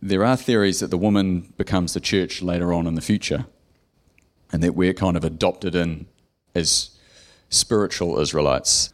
There 0.00 0.24
are 0.24 0.36
theories 0.36 0.80
that 0.80 0.90
the 0.90 0.98
woman 0.98 1.52
becomes 1.56 1.94
the 1.94 2.00
church 2.00 2.42
later 2.42 2.72
on 2.72 2.86
in 2.86 2.94
the 2.94 3.00
future 3.00 3.46
and 4.52 4.62
that 4.62 4.74
we're 4.74 4.94
kind 4.94 5.16
of 5.16 5.24
adopted 5.24 5.74
in 5.74 6.06
as 6.54 6.90
spiritual 7.48 8.20
Israelites. 8.20 8.92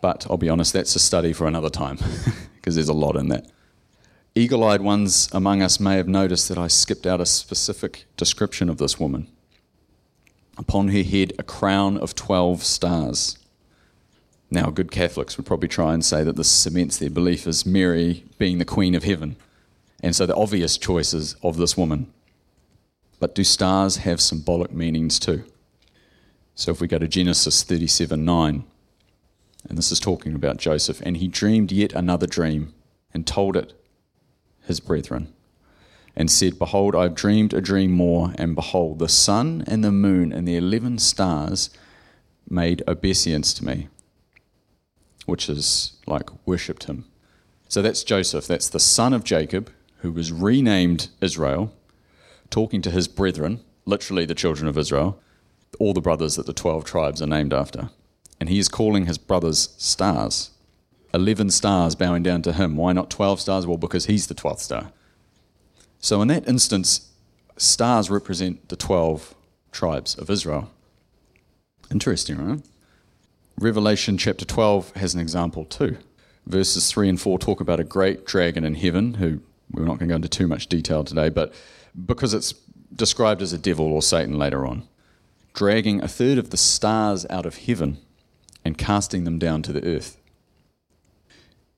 But 0.00 0.26
I'll 0.28 0.36
be 0.36 0.48
honest, 0.48 0.72
that's 0.72 0.96
a 0.96 0.98
study 0.98 1.32
for 1.32 1.46
another 1.46 1.70
time 1.70 1.98
because 2.56 2.74
there's 2.74 2.88
a 2.88 2.94
lot 2.94 3.16
in 3.16 3.28
that. 3.28 3.50
Eagle 4.34 4.64
eyed 4.64 4.80
ones 4.80 5.28
among 5.32 5.60
us 5.60 5.80
may 5.80 5.96
have 5.96 6.08
noticed 6.08 6.48
that 6.48 6.58
I 6.58 6.68
skipped 6.68 7.06
out 7.06 7.20
a 7.20 7.26
specific 7.26 8.04
description 8.16 8.68
of 8.68 8.78
this 8.78 8.98
woman. 8.98 9.28
Upon 10.56 10.88
her 10.88 11.02
head, 11.02 11.32
a 11.38 11.42
crown 11.42 11.98
of 11.98 12.14
12 12.14 12.62
stars. 12.62 13.38
Now, 14.50 14.70
good 14.70 14.90
Catholics 14.90 15.36
would 15.36 15.46
probably 15.46 15.68
try 15.68 15.94
and 15.94 16.04
say 16.04 16.22
that 16.22 16.36
this 16.36 16.50
cements 16.50 16.98
their 16.98 17.10
belief 17.10 17.46
as 17.46 17.66
Mary 17.66 18.24
being 18.38 18.58
the 18.58 18.64
Queen 18.64 18.94
of 18.94 19.04
Heaven. 19.04 19.36
And 20.02 20.14
so 20.14 20.26
the 20.26 20.36
obvious 20.36 20.78
choices 20.78 21.36
of 21.42 21.56
this 21.56 21.76
woman 21.76 22.12
but 23.20 23.34
do 23.34 23.44
stars 23.44 23.98
have 23.98 24.20
symbolic 24.20 24.72
meanings 24.72 25.18
too? 25.18 25.44
So 26.54 26.72
if 26.72 26.80
we 26.80 26.88
go 26.88 26.98
to 26.98 27.06
Genesis 27.06 27.62
37 27.62 28.24
9, 28.24 28.64
and 29.70 29.78
this 29.78 29.92
is 29.92 30.00
talking 30.00 30.34
about 30.34 30.56
Joseph, 30.56 31.00
and 31.02 31.16
he 31.16 31.28
dreamed 31.28 31.70
yet 31.70 31.92
another 31.92 32.26
dream 32.26 32.74
and 33.14 33.24
told 33.24 33.56
it 33.56 33.72
his 34.66 34.80
brethren, 34.80 35.32
and 36.16 36.28
said, 36.28 36.58
Behold, 36.58 36.96
I 36.96 37.04
have 37.04 37.14
dreamed 37.14 37.54
a 37.54 37.60
dream 37.60 37.92
more, 37.92 38.34
and 38.34 38.56
behold, 38.56 38.98
the 38.98 39.08
sun 39.08 39.62
and 39.68 39.84
the 39.84 39.92
moon 39.92 40.32
and 40.32 40.46
the 40.46 40.56
eleven 40.56 40.98
stars 40.98 41.70
made 42.48 42.82
obeisance 42.88 43.54
to 43.54 43.64
me, 43.64 43.86
which 45.24 45.48
is 45.48 45.96
like 46.04 46.30
worshipped 46.44 46.84
him. 46.84 47.04
So 47.68 47.80
that's 47.80 48.02
Joseph, 48.02 48.48
that's 48.48 48.68
the 48.68 48.80
son 48.80 49.12
of 49.12 49.22
Jacob, 49.22 49.70
who 49.98 50.10
was 50.10 50.32
renamed 50.32 51.08
Israel 51.20 51.72
talking 52.50 52.82
to 52.82 52.90
his 52.90 53.06
brethren, 53.06 53.60
literally 53.84 54.24
the 54.24 54.34
children 54.34 54.66
of 54.66 54.76
Israel, 54.76 55.20
all 55.78 55.94
the 55.94 56.00
brothers 56.00 56.34
that 56.34 56.46
the 56.46 56.52
12 56.52 56.84
tribes 56.84 57.22
are 57.22 57.26
named 57.26 57.52
after. 57.52 57.90
And 58.40 58.48
he 58.48 58.58
is 58.58 58.68
calling 58.68 59.06
his 59.06 59.18
brothers 59.18 59.74
stars. 59.76 60.50
11 61.12 61.50
stars 61.50 61.94
bowing 61.94 62.22
down 62.22 62.42
to 62.42 62.52
him. 62.52 62.76
Why 62.76 62.92
not 62.92 63.10
12 63.10 63.40
stars? 63.40 63.66
Well, 63.66 63.76
because 63.76 64.06
he's 64.06 64.26
the 64.26 64.34
12th 64.34 64.60
star. 64.60 64.92
So, 65.98 66.22
in 66.22 66.28
that 66.28 66.48
instance, 66.48 67.10
stars 67.56 68.10
represent 68.10 68.68
the 68.68 68.76
12 68.76 69.34
tribes 69.72 70.14
of 70.14 70.30
Israel. 70.30 70.70
Interesting, 71.90 72.38
right? 72.38 72.62
Revelation 73.58 74.16
chapter 74.16 74.44
12 74.44 74.92
has 74.92 75.14
an 75.14 75.20
example 75.20 75.64
too. 75.66 75.98
Verses 76.46 76.90
3 76.90 77.10
and 77.10 77.20
4 77.20 77.38
talk 77.38 77.60
about 77.60 77.80
a 77.80 77.84
great 77.84 78.24
dragon 78.24 78.64
in 78.64 78.74
heaven, 78.74 79.14
who 79.14 79.40
we're 79.70 79.84
not 79.84 79.98
going 79.98 80.08
to 80.08 80.12
go 80.12 80.16
into 80.16 80.28
too 80.28 80.46
much 80.46 80.68
detail 80.68 81.04
today, 81.04 81.28
but 81.28 81.52
because 82.06 82.32
it's 82.32 82.54
described 82.94 83.42
as 83.42 83.52
a 83.52 83.58
devil 83.58 83.92
or 83.92 84.02
Satan 84.02 84.38
later 84.38 84.66
on, 84.66 84.88
dragging 85.52 86.02
a 86.02 86.08
third 86.08 86.38
of 86.38 86.50
the 86.50 86.56
stars 86.56 87.26
out 87.28 87.44
of 87.44 87.58
heaven 87.58 87.98
and 88.64 88.78
casting 88.78 89.24
them 89.24 89.38
down 89.38 89.62
to 89.62 89.72
the 89.72 89.84
earth. 89.84 90.16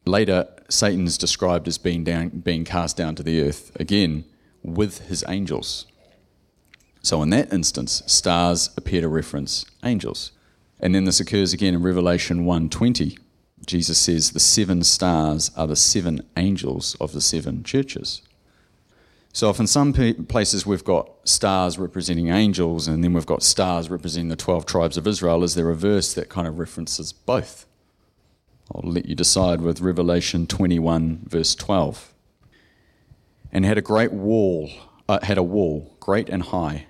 Later, 0.04 0.48
Satan's 0.68 1.16
described 1.16 1.68
as 1.68 1.78
being, 1.78 2.02
down, 2.02 2.28
being 2.30 2.64
cast 2.64 2.96
down 2.96 3.14
to 3.14 3.22
the 3.22 3.40
earth, 3.40 3.70
again, 3.78 4.24
with 4.62 5.06
his 5.08 5.24
angels. 5.28 5.86
So, 7.02 7.22
in 7.22 7.30
that 7.30 7.52
instance, 7.52 8.02
stars 8.06 8.70
appear 8.76 9.00
to 9.00 9.08
reference 9.08 9.64
angels. 9.84 10.32
And 10.80 10.94
then 10.94 11.04
this 11.04 11.20
occurs 11.20 11.52
again 11.52 11.74
in 11.74 11.82
Revelation 11.82 12.44
1:20. 12.44 13.18
Jesus 13.64 13.98
says 13.98 14.32
the 14.32 14.40
seven 14.40 14.82
stars 14.82 15.50
are 15.56 15.68
the 15.68 15.76
seven 15.76 16.22
angels 16.36 16.96
of 17.00 17.12
the 17.12 17.20
seven 17.20 17.62
churches. 17.62 18.22
So, 19.34 19.48
if 19.48 19.58
in 19.58 19.66
some 19.66 19.94
places 19.94 20.66
we've 20.66 20.84
got 20.84 21.10
stars 21.24 21.78
representing 21.78 22.28
angels, 22.28 22.86
and 22.86 23.02
then 23.02 23.14
we've 23.14 23.24
got 23.24 23.42
stars 23.42 23.88
representing 23.88 24.28
the 24.28 24.36
12 24.36 24.66
tribes 24.66 24.98
of 24.98 25.06
Israel, 25.06 25.42
is 25.42 25.54
there 25.54 25.70
a 25.70 25.74
verse 25.74 26.12
that 26.12 26.28
kind 26.28 26.46
of 26.46 26.58
references 26.58 27.12
both? 27.12 27.66
I'll 28.74 28.90
let 28.90 29.06
you 29.06 29.14
decide 29.14 29.62
with 29.62 29.80
Revelation 29.80 30.46
21, 30.46 31.22
verse 31.24 31.54
12. 31.54 32.12
And 33.50 33.64
had 33.64 33.78
a 33.78 33.82
great 33.82 34.12
wall, 34.12 34.70
uh, 35.08 35.20
had 35.22 35.38
a 35.38 35.42
wall, 35.42 35.96
great 35.98 36.28
and 36.28 36.42
high, 36.42 36.86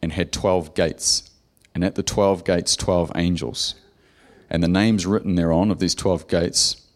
and 0.00 0.12
had 0.12 0.32
12 0.32 0.74
gates, 0.74 1.30
and 1.74 1.84
at 1.84 1.96
the 1.96 2.02
12 2.04 2.44
gates, 2.44 2.76
12 2.76 3.10
angels. 3.16 3.74
And 4.48 4.62
the 4.62 4.68
names 4.68 5.06
written 5.06 5.34
thereon 5.34 5.72
of 5.72 5.80
these 5.80 5.94
12 5.96 6.28
gates 6.28 6.86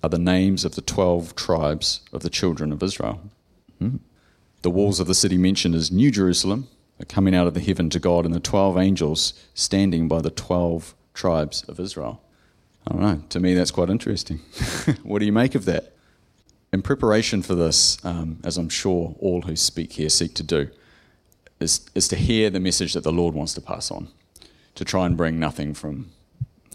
are 0.00 0.08
the 0.08 0.18
names 0.18 0.64
of 0.64 0.76
the 0.76 0.82
12 0.82 1.34
tribes 1.34 2.02
of 2.12 2.22
the 2.22 2.30
children 2.30 2.70
of 2.70 2.84
Israel. 2.84 3.20
Hmm. 3.80 3.96
The 4.62 4.70
walls 4.70 5.00
of 5.00 5.06
the 5.06 5.14
city 5.14 5.38
mentioned 5.38 5.74
as 5.74 5.90
New 5.90 6.10
Jerusalem 6.10 6.68
are 7.00 7.04
coming 7.04 7.34
out 7.34 7.46
of 7.46 7.54
the 7.54 7.60
heaven 7.60 7.90
to 7.90 8.00
God, 8.00 8.24
and 8.24 8.34
the 8.34 8.40
12 8.40 8.76
angels 8.76 9.32
standing 9.54 10.08
by 10.08 10.20
the 10.20 10.30
12 10.30 10.94
tribes 11.14 11.62
of 11.64 11.78
Israel. 11.78 12.22
I 12.86 12.92
don't 12.92 13.02
know. 13.02 13.22
To 13.28 13.40
me, 13.40 13.54
that's 13.54 13.70
quite 13.70 13.90
interesting. 13.90 14.38
what 15.02 15.20
do 15.20 15.26
you 15.26 15.32
make 15.32 15.54
of 15.54 15.64
that? 15.66 15.92
In 16.72 16.82
preparation 16.82 17.42
for 17.42 17.54
this, 17.54 18.04
um, 18.04 18.40
as 18.44 18.56
I'm 18.56 18.68
sure 18.68 19.14
all 19.20 19.42
who 19.42 19.56
speak 19.56 19.92
here 19.92 20.08
seek 20.08 20.34
to 20.34 20.42
do, 20.42 20.68
is, 21.60 21.88
is 21.94 22.08
to 22.08 22.16
hear 22.16 22.50
the 22.50 22.60
message 22.60 22.94
that 22.94 23.04
the 23.04 23.12
Lord 23.12 23.34
wants 23.34 23.54
to 23.54 23.60
pass 23.60 23.90
on, 23.90 24.08
to 24.74 24.84
try 24.84 25.06
and 25.06 25.16
bring 25.16 25.38
nothing 25.38 25.74
from 25.74 26.10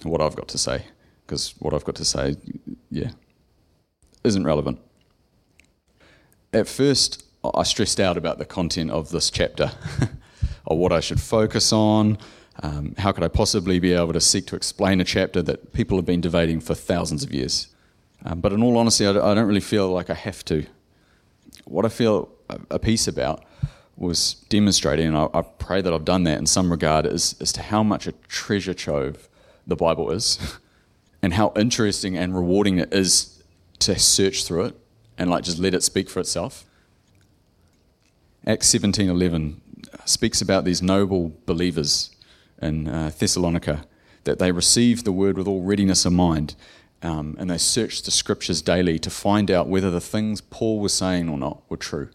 what 0.04 0.22
I've 0.22 0.36
got 0.36 0.48
to 0.50 0.58
say, 0.58 0.86
because 1.26 1.54
what 1.60 1.74
I've 1.74 1.86
got 1.86 1.96
to 1.96 2.06
say, 2.06 2.36
yeah, 2.90 3.12
isn't 4.24 4.44
relevant. 4.44 4.80
At 6.52 6.68
first, 6.68 7.26
I 7.54 7.64
stressed 7.64 8.00
out 8.00 8.18
about 8.18 8.38
the 8.38 8.46
content 8.46 8.92
of 8.92 9.10
this 9.10 9.30
chapter, 9.30 9.72
or 10.66 10.78
what 10.78 10.94
I 10.94 11.00
should 11.00 11.20
focus 11.20 11.74
on, 11.74 12.18
um, 12.62 12.94
how 12.98 13.12
could 13.12 13.24
I 13.24 13.30
possibly 13.30 13.80
be 13.80 13.94
able 13.94 14.14
to 14.14 14.22
seek 14.22 14.46
to 14.48 14.56
explain 14.56 15.02
a 15.02 15.04
chapter 15.04 15.42
that 15.42 15.74
people 15.74 15.98
have 15.98 16.06
been 16.06 16.22
debating 16.22 16.60
for 16.60 16.76
thousands 16.76 17.24
of 17.24 17.34
years? 17.34 17.68
Um, 18.26 18.42
but 18.42 18.54
in 18.54 18.62
all 18.62 18.78
honesty, 18.78 19.06
I, 19.06 19.12
I, 19.12 19.34
don't 19.34 19.48
really 19.48 19.60
feel 19.60 19.90
like 19.90 20.10
I 20.10 20.14
have 20.14 20.46
to. 20.46 20.66
What 21.66 21.86
I 21.86 21.90
feel 21.90 22.30
a, 22.70 22.80
peace 22.80 23.08
about 23.08 23.44
was 23.98 24.36
demonstrating, 24.50 25.08
and 25.08 25.18
I, 25.18 25.28
I, 25.34 25.42
pray 25.42 25.82
that 25.82 25.92
I've 25.92 26.06
done 26.06 26.24
that 26.24 26.38
in 26.38 26.46
some 26.46 26.70
regard, 26.70 27.06
is, 27.06 27.36
as 27.42 27.52
to 27.54 27.62
how 27.62 27.84
much 27.84 28.08
a 28.08 28.12
treasure 28.28 28.74
trove 28.74 29.28
the 29.66 29.76
Bible 29.76 30.12
is, 30.12 30.58
and 31.22 31.34
how 31.34 31.54
interesting 31.56 32.18
and 32.18 32.36
rewarding 32.36 32.78
it 32.78 32.94
is 32.94 33.44
to 33.80 33.98
search 33.98 34.46
through 34.46 34.66
it 34.66 34.80
and 35.18 35.30
like 35.30 35.44
just 35.44 35.60
let 35.60 35.74
it 35.74 35.84
speak 35.84 36.10
for 36.10 36.20
itself. 36.20 36.66
Acts 38.46 38.68
17:11 38.74 39.62
speaks 40.06 40.42
about 40.42 40.66
these 40.66 40.82
noble 40.82 41.32
believers 41.46 42.12
in 42.62 42.88
uh, 42.88 43.12
Thessalonica 43.18 43.86
that 44.26 44.40
they 44.40 44.52
received 44.52 45.06
the 45.06 45.12
word 45.12 45.38
with 45.38 45.48
all 45.48 45.62
readiness 45.62 46.06
of 46.06 46.14
mind 46.14 46.56
um, 47.02 47.36
and 47.38 47.50
they 47.50 47.58
searched 47.58 48.06
the 48.06 48.12
scriptures 48.12 48.62
daily 48.62 48.98
to 49.00 49.10
find 49.10 49.52
out 49.52 49.68
whether 49.68 49.92
the 49.92 50.02
things 50.02 50.42
Paul 50.42 50.80
was 50.80 50.94
saying 50.94 51.30
or 51.30 51.38
not 51.38 51.62
were 51.70 51.78
true. 51.78 52.10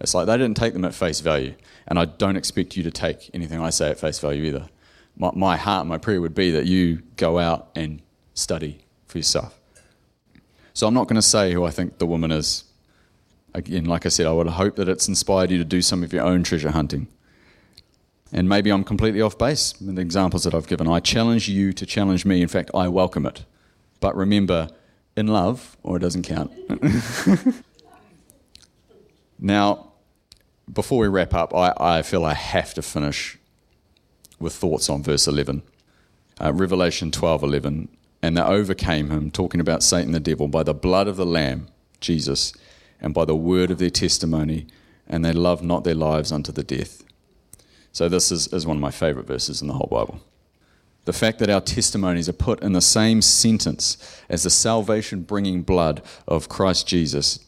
It's 0.00 0.14
like 0.14 0.26
they 0.26 0.36
didn't 0.36 0.56
take 0.56 0.72
them 0.72 0.84
at 0.84 0.94
face 0.94 1.20
value, 1.20 1.54
and 1.86 1.98
I 1.98 2.04
don't 2.04 2.36
expect 2.36 2.76
you 2.76 2.82
to 2.82 2.90
take 2.90 3.30
anything 3.32 3.60
I 3.60 3.70
say 3.70 3.90
at 3.90 3.98
face 3.98 4.18
value 4.18 4.44
either. 4.44 4.68
My, 5.16 5.30
my 5.34 5.56
heart, 5.56 5.86
my 5.86 5.96
prayer 5.96 6.20
would 6.20 6.34
be 6.34 6.50
that 6.50 6.66
you 6.66 7.02
go 7.16 7.38
out 7.38 7.70
and 7.74 8.02
study 8.34 8.84
for 9.06 9.18
yourself. 9.18 9.58
So 10.74 10.86
I'm 10.86 10.92
not 10.92 11.08
going 11.08 11.16
to 11.16 11.22
say 11.22 11.52
who 11.52 11.64
I 11.64 11.70
think 11.70 11.96
the 11.96 12.06
woman 12.06 12.30
is. 12.30 12.64
Again, 13.56 13.86
like 13.86 14.04
I 14.04 14.10
said, 14.10 14.26
I 14.26 14.32
would 14.32 14.48
hope 14.48 14.76
that 14.76 14.86
it's 14.86 15.08
inspired 15.08 15.50
you 15.50 15.56
to 15.56 15.64
do 15.64 15.80
some 15.80 16.02
of 16.02 16.12
your 16.12 16.22
own 16.22 16.42
treasure 16.42 16.72
hunting. 16.72 17.08
And 18.30 18.50
maybe 18.50 18.68
I'm 18.68 18.84
completely 18.84 19.22
off 19.22 19.38
base 19.38 19.80
with 19.80 19.94
the 19.94 20.02
examples 20.02 20.44
that 20.44 20.52
I've 20.52 20.66
given. 20.66 20.86
I 20.86 21.00
challenge 21.00 21.48
you 21.48 21.72
to 21.72 21.86
challenge 21.86 22.26
me. 22.26 22.42
In 22.42 22.48
fact, 22.48 22.70
I 22.74 22.88
welcome 22.88 23.24
it. 23.24 23.46
But 23.98 24.14
remember, 24.14 24.68
in 25.16 25.28
love, 25.28 25.78
or 25.82 25.96
it 25.96 26.00
doesn't 26.00 26.24
count. 26.24 26.52
now, 29.38 29.92
before 30.70 30.98
we 30.98 31.08
wrap 31.08 31.32
up, 31.32 31.54
I, 31.54 31.72
I, 31.80 32.02
feel 32.02 32.26
I 32.26 32.34
have 32.34 32.74
to 32.74 32.82
finish 32.82 33.38
with 34.38 34.52
thoughts 34.52 34.90
on 34.90 35.02
verse 35.02 35.26
11. 35.26 35.62
Uh, 36.38 36.52
Revelation 36.52 37.10
12 37.10 37.42
11. 37.42 37.88
And 38.20 38.36
they 38.36 38.42
overcame 38.42 39.08
him, 39.08 39.30
talking 39.30 39.62
about 39.62 39.82
Satan 39.82 40.12
the 40.12 40.20
devil, 40.20 40.46
by 40.46 40.62
the 40.62 40.74
blood 40.74 41.08
of 41.08 41.16
the 41.16 41.24
Lamb, 41.24 41.68
Jesus, 42.02 42.52
and 43.00 43.14
by 43.14 43.24
the 43.24 43.36
word 43.36 43.70
of 43.70 43.78
their 43.78 43.90
testimony, 43.90 44.66
and 45.06 45.24
they 45.24 45.32
loved 45.32 45.62
not 45.62 45.84
their 45.84 45.94
lives 45.94 46.32
unto 46.32 46.52
the 46.52 46.64
death. 46.64 47.04
So, 47.92 48.08
this 48.08 48.30
is, 48.30 48.48
is 48.52 48.66
one 48.66 48.76
of 48.76 48.80
my 48.80 48.90
favorite 48.90 49.26
verses 49.26 49.62
in 49.62 49.68
the 49.68 49.74
whole 49.74 49.88
Bible. 49.90 50.20
The 51.06 51.12
fact 51.12 51.38
that 51.38 51.48
our 51.48 51.60
testimonies 51.60 52.28
are 52.28 52.34
put 52.34 52.62
in 52.62 52.72
the 52.72 52.80
same 52.80 53.22
sentence 53.22 53.96
as 54.28 54.42
the 54.42 54.50
salvation 54.50 55.22
bringing 55.22 55.62
blood 55.62 56.02
of 56.26 56.48
Christ 56.48 56.88
Jesus 56.88 57.38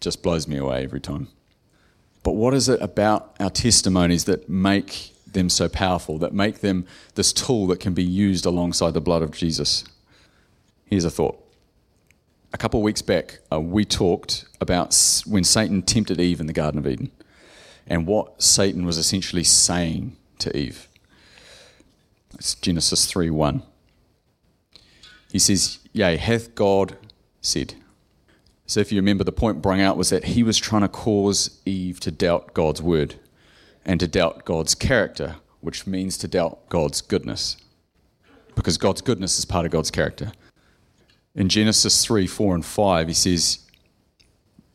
just 0.00 0.22
blows 0.22 0.48
me 0.48 0.56
away 0.56 0.82
every 0.82 1.00
time. 1.00 1.28
But 2.24 2.32
what 2.32 2.54
is 2.54 2.68
it 2.68 2.82
about 2.82 3.36
our 3.40 3.50
testimonies 3.50 4.24
that 4.24 4.48
make 4.48 5.14
them 5.26 5.48
so 5.48 5.68
powerful, 5.68 6.18
that 6.18 6.32
make 6.32 6.60
them 6.60 6.86
this 7.14 7.32
tool 7.32 7.68
that 7.68 7.80
can 7.80 7.94
be 7.94 8.04
used 8.04 8.44
alongside 8.44 8.92
the 8.92 9.00
blood 9.00 9.22
of 9.22 9.30
Jesus? 9.30 9.84
Here's 10.86 11.04
a 11.04 11.10
thought. 11.10 11.42
A 12.52 12.56
couple 12.56 12.80
of 12.80 12.84
weeks 12.84 13.02
back, 13.02 13.40
uh, 13.52 13.60
we 13.60 13.84
talked 13.84 14.46
about 14.60 14.96
when 15.26 15.44
Satan 15.44 15.82
tempted 15.82 16.18
Eve 16.18 16.40
in 16.40 16.46
the 16.46 16.54
Garden 16.54 16.78
of 16.78 16.86
Eden 16.86 17.10
and 17.86 18.06
what 18.06 18.42
Satan 18.42 18.86
was 18.86 18.96
essentially 18.96 19.44
saying 19.44 20.16
to 20.38 20.56
Eve. 20.56 20.88
It's 22.34 22.54
Genesis 22.54 23.04
3 23.04 23.28
1. 23.28 23.62
He 25.30 25.38
says, 25.38 25.78
Yea, 25.92 26.16
hath 26.16 26.54
God 26.54 26.96
said. 27.42 27.74
So 28.64 28.80
if 28.80 28.92
you 28.92 28.98
remember, 28.98 29.24
the 29.24 29.32
point 29.32 29.60
brought 29.60 29.80
out 29.80 29.98
was 29.98 30.08
that 30.10 30.24
he 30.24 30.42
was 30.42 30.56
trying 30.56 30.82
to 30.82 30.88
cause 30.88 31.60
Eve 31.66 32.00
to 32.00 32.10
doubt 32.10 32.54
God's 32.54 32.80
word 32.80 33.16
and 33.84 34.00
to 34.00 34.06
doubt 34.06 34.46
God's 34.46 34.74
character, 34.74 35.36
which 35.60 35.86
means 35.86 36.16
to 36.18 36.28
doubt 36.28 36.68
God's 36.70 37.02
goodness. 37.02 37.58
Because 38.54 38.78
God's 38.78 39.02
goodness 39.02 39.38
is 39.38 39.44
part 39.44 39.66
of 39.66 39.72
God's 39.72 39.90
character. 39.90 40.32
In 41.38 41.48
Genesis 41.48 42.04
3 42.04 42.26
4 42.26 42.56
and 42.56 42.64
5, 42.66 43.08
he 43.08 43.14
says, 43.14 43.60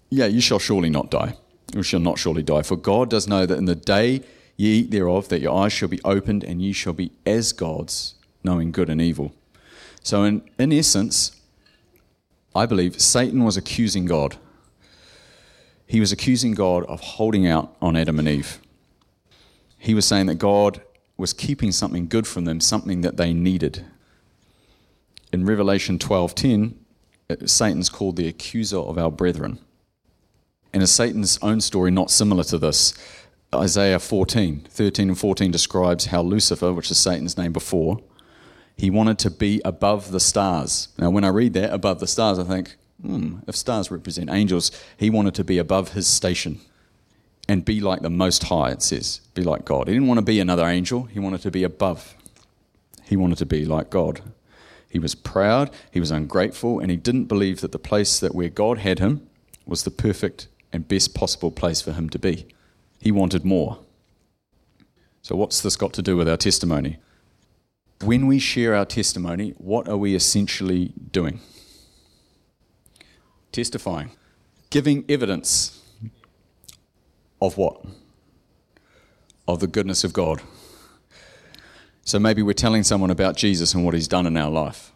Yeah, 0.10 0.26
you 0.26 0.42
shall 0.42 0.58
surely 0.58 0.90
not 0.90 1.12
die 1.12 1.38
you 1.76 1.84
shall 1.84 2.00
not 2.00 2.20
surely 2.20 2.44
die. 2.44 2.62
For 2.62 2.76
God 2.76 3.10
does 3.10 3.28
know 3.28 3.46
that 3.46 3.58
in 3.58 3.66
the 3.66 3.76
day 3.76 4.22
ye 4.58 4.80
eat 4.80 4.92
thereof, 4.92 5.30
that 5.30 5.42
your 5.42 5.58
eyes 5.58 5.74
shall 5.74 5.88
be 5.88 6.02
opened, 6.04 6.44
and 6.44 6.62
ye 6.62 6.74
shall 6.74 6.94
be 6.94 7.12
as 7.26 7.52
gods, 7.54 8.16
knowing 8.44 8.72
good 8.72 8.90
and 8.90 9.02
evil. 9.02 9.34
So, 10.04 10.24
in, 10.24 10.44
in 10.60 10.72
essence, 10.72 11.40
I 12.56 12.66
believe 12.66 13.02
Satan 13.02 13.44
was 13.44 13.58
accusing 13.58 14.06
God. 14.06 14.38
He 15.88 16.00
was 16.00 16.12
accusing 16.12 16.54
God 16.54 16.84
of 16.86 17.00
holding 17.02 17.48
out 17.48 17.76
on 17.82 17.96
Adam 17.96 18.20
and 18.20 18.28
Eve. 18.28 18.60
He 19.78 19.94
was 19.94 20.06
saying 20.06 20.28
that 20.28 20.36
God 20.36 20.82
was 21.18 21.34
keeping 21.34 21.72
something 21.72 22.08
good 22.08 22.28
from 22.28 22.46
them, 22.46 22.60
something 22.60 23.02
that 23.02 23.18
they 23.18 23.34
needed. 23.34 23.86
In 25.34 25.46
Revelation 25.46 25.98
12:10, 25.98 26.76
Satan's 27.46 27.90
called 27.90 28.18
the 28.18 28.28
accuser 28.28 28.78
of 28.78 29.00
our 29.00 29.10
brethren. 29.10 29.58
And 30.72 30.84
is 30.84 30.92
Satan's 30.92 31.40
own 31.42 31.60
story 31.60 31.90
not 31.90 32.12
similar 32.12 32.44
to 32.46 32.60
this? 32.60 32.94
Isaiah 33.54 33.98
14, 33.98 34.68
13 34.70 35.10
and 35.10 35.18
14 35.18 35.50
describes 35.50 36.06
how 36.06 36.22
Lucifer, 36.22 36.72
which 36.72 36.92
is 36.92 37.00
Satan's 37.00 37.36
name 37.36 37.52
before, 37.52 38.00
he 38.78 38.92
wanted 38.92 39.18
to 39.20 39.32
be 39.32 39.60
above 39.66 40.12
the 40.12 40.20
stars. 40.20 40.90
Now, 41.00 41.10
when 41.10 41.24
I 41.24 41.30
read 41.30 41.54
that, 41.54 41.74
above 41.74 42.00
the 42.00 42.08
stars, 42.08 42.38
I 42.38 42.44
think, 42.44 42.78
hmm, 43.02 43.38
if 43.48 43.56
stars 43.56 43.90
represent 43.90 44.30
angels, 44.30 44.72
he 44.98 45.10
wanted 45.10 45.34
to 45.36 45.44
be 45.44 45.58
above 45.58 45.94
his 45.94 46.08
station. 46.08 46.60
and 47.50 47.66
be 47.66 47.82
like 47.82 48.02
the 48.02 48.10
Most 48.10 48.44
High, 48.44 48.72
it 48.72 48.82
says. 48.82 49.20
Be 49.34 49.44
like 49.44 49.66
God. 49.66 49.90
He 49.90 49.94
didn't 49.94 50.08
want 50.08 50.18
to 50.20 50.26
be 50.26 50.40
another 50.40 50.66
angel, 50.66 51.04
he 51.04 51.20
wanted 51.20 51.42
to 51.42 51.52
be 51.52 51.64
above. 51.64 52.16
He 53.04 53.18
wanted 53.18 53.38
to 53.40 53.46
be 53.46 53.66
like 53.66 53.90
God. 53.90 54.22
He 54.94 55.00
was 55.00 55.16
proud, 55.16 55.72
he 55.90 56.00
was 56.00 56.12
ungrateful, 56.12 56.80
and 56.80 56.92
he 56.92 56.98
didn't 56.98 57.26
believe 57.26 57.62
that 57.62 57.72
the 57.72 57.80
place 57.80 58.20
that 58.20 58.36
where 58.36 58.48
God 58.48 58.78
had 58.78 59.00
him 59.00 59.28
was 59.66 59.86
the 59.86 59.90
perfect 59.90 60.48
and 60.72 60.88
best 60.88 61.16
possible 61.16 61.50
place 61.50 61.82
for 61.82 61.94
him 61.94 62.12
to 62.12 62.20
be. 62.20 62.46
He 63.02 63.12
wanted 63.12 63.44
more. 63.44 63.80
So, 65.24 65.36
what's 65.36 65.62
this 65.62 65.76
got 65.76 65.94
to 65.94 66.04
do 66.04 66.16
with 66.16 66.30
our 66.30 66.38
testimony? 66.38 67.00
When 68.04 68.28
we 68.28 68.38
share 68.38 68.76
our 68.76 68.86
testimony, 68.86 69.56
what 69.58 69.90
are 69.90 69.98
we 69.98 70.14
essentially 70.14 70.94
doing? 71.12 71.40
Testifying, 73.52 74.12
giving 74.70 75.06
evidence 75.10 75.82
of 77.42 77.58
what? 77.58 77.84
Of 79.48 79.60
the 79.60 79.68
goodness 79.68 80.04
of 80.04 80.14
God. 80.14 80.44
So 82.06 82.20
maybe 82.20 82.42
we're 82.42 82.54
telling 82.54 82.84
someone 82.84 83.10
about 83.10 83.38
Jesus 83.38 83.74
and 83.74 83.86
what 83.86 83.94
he's 83.94 84.08
done 84.08 84.26
in 84.26 84.36
our 84.36 84.50
life. 84.50 84.92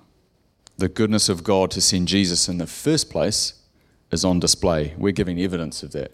The 0.77 0.89
goodness 0.89 1.29
of 1.29 1.43
God 1.43 1.71
to 1.71 1.81
send 1.81 2.07
Jesus 2.07 2.49
in 2.49 2.57
the 2.57 2.67
first 2.67 3.09
place 3.09 3.53
is 4.11 4.25
on 4.25 4.39
display. 4.39 4.93
We're 4.97 5.13
giving 5.13 5.39
evidence 5.39 5.83
of 5.83 5.91
that. 5.93 6.11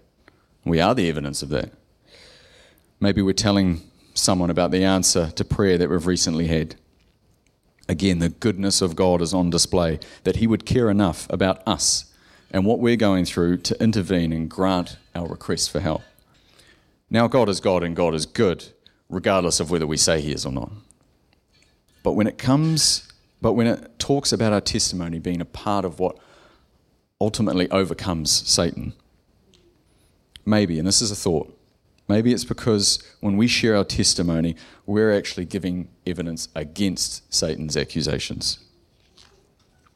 We 0.64 0.80
are 0.80 0.96
the 0.96 1.10
evidence 1.10 1.42
of 1.42 1.50
that. 1.50 1.72
Maybe 3.00 3.22
we're 3.22 3.34
telling 3.34 3.82
someone 4.14 4.50
about 4.50 4.72
the 4.72 4.84
answer 4.84 5.32
to 5.32 5.44
prayer 5.44 5.78
that 5.78 5.90
we've 5.90 6.08
recently 6.08 6.48
had. 6.48 6.76
Again, 7.90 8.20
the 8.20 8.30
goodness 8.30 8.82
of 8.82 8.96
God 8.96 9.22
is 9.22 9.34
on 9.34 9.50
display, 9.50 10.00
that 10.24 10.38
He 10.38 10.48
would 10.48 10.66
care 10.66 10.90
enough 10.90 11.28
about 11.30 11.62
us 11.68 12.14
and 12.52 12.66
what 12.66 12.80
we're 12.80 12.96
going 12.96 13.26
through 13.26 13.58
to 13.58 13.84
intervene 13.84 14.32
and 14.32 14.50
grant 14.50 14.98
our 15.16 15.28
request 15.28 15.72
for 15.72 15.80
help. 15.80 16.04
Now, 17.10 17.28
God 17.28 17.50
is 17.50 17.60
God 17.60 17.84
and 17.84 17.96
God 17.96 18.14
is 18.14 18.26
good, 18.26 18.70
regardless 19.14 19.60
of 19.60 19.70
whether 19.72 19.88
we 19.88 19.98
say 19.98 20.20
He 20.20 20.32
is 20.32 20.46
or 20.46 20.52
not. 20.52 20.72
But 22.04 22.14
when 22.14 22.28
it 22.28 22.38
comes, 22.38 23.08
but 23.42 23.54
when 23.54 23.68
it 23.68 24.00
talks 24.00 24.32
about 24.32 24.54
our 24.54 24.62
testimony 24.62 25.20
being 25.20 25.42
a 25.42 25.46
part 25.46 25.86
of 25.86 26.00
what 26.00 26.18
ultimately 27.22 27.70
overcomes 27.72 28.32
Satan, 28.32 28.94
maybe, 30.46 30.80
and 30.80 30.88
this 30.88 31.02
is 31.02 31.12
a 31.12 31.16
thought, 31.16 31.58
maybe 32.08 32.34
it's 32.34 32.44
because 32.44 33.02
when 33.22 33.38
we 33.38 33.48
share 33.48 33.78
our 33.78 33.86
testimony, 33.86 34.56
we're 34.86 35.16
actually 35.16 35.46
giving 35.46 35.88
evidence 36.06 36.50
against 36.56 37.34
Satan's 37.34 37.78
accusations. 37.78 38.60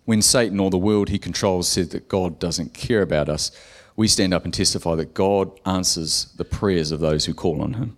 When 0.05 0.21
Satan 0.21 0.61
or 0.61 0.69
the 0.69 0.77
world 0.77 1.09
he 1.09 1.19
controls 1.19 1.67
said 1.67 1.89
that 1.89 2.07
God 2.07 2.39
doesn't 2.39 2.73
care 2.73 3.01
about 3.01 3.27
us, 3.27 3.51
we 3.97 4.07
stand 4.07 4.33
up 4.33 4.45
and 4.45 4.53
testify 4.53 4.95
that 4.95 5.13
God 5.13 5.51
answers 5.65 6.25
the 6.37 6.45
prayers 6.45 6.91
of 6.91 7.01
those 7.01 7.25
who 7.25 7.33
call 7.33 7.61
on 7.61 7.73
him. 7.73 7.97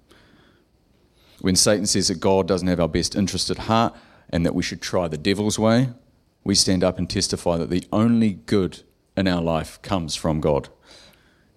When 1.41 1.55
Satan 1.55 1.85
says 1.85 2.09
that 2.09 2.19
God 2.19 2.47
doesn't 2.47 2.67
have 2.67 2.79
our 2.79 2.87
best 2.87 3.15
interest 3.15 3.49
at 3.49 3.59
heart 3.59 3.95
and 4.29 4.45
that 4.45 4.55
we 4.55 4.63
should 4.63 4.81
try 4.81 5.07
the 5.07 5.17
devil's 5.17 5.57
way, 5.57 5.89
we 6.43 6.55
stand 6.55 6.83
up 6.83 6.97
and 6.97 7.09
testify 7.09 7.57
that 7.57 7.69
the 7.69 7.85
only 7.91 8.33
good 8.33 8.81
in 9.15 9.27
our 9.27 9.41
life 9.41 9.81
comes 9.81 10.15
from 10.15 10.39
God, 10.41 10.69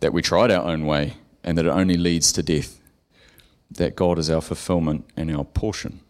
that 0.01 0.13
we 0.13 0.23
tried 0.23 0.51
our 0.51 0.65
own 0.65 0.87
way 0.87 1.15
and 1.45 1.59
that 1.59 1.67
it 1.67 1.71
only 1.71 1.97
leads 1.97 2.33
to 2.33 2.43
death, 2.43 2.81
that 3.71 3.97
God 3.97 4.19
is 4.19 4.31
our 4.31 4.41
fulfillment 4.41 5.05
and 5.17 5.35
our 5.35 5.45
portion, 5.45 6.01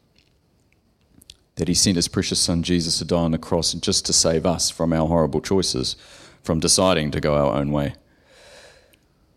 that 1.56 1.68
He 1.68 1.74
sent 1.74 1.96
His 1.96 2.08
precious 2.08 2.40
Son 2.40 2.62
Jesus 2.62 2.98
to 2.98 3.04
die 3.04 3.16
on 3.16 3.32
the 3.32 3.38
cross 3.38 3.72
just 3.74 4.04
to 4.06 4.12
save 4.12 4.44
us 4.44 4.70
from 4.70 4.92
our 4.92 5.06
horrible 5.06 5.40
choices, 5.40 5.96
from 6.42 6.60
deciding 6.60 7.10
to 7.12 7.20
go 7.20 7.34
our 7.34 7.54
own 7.54 7.70
way. 7.70 7.94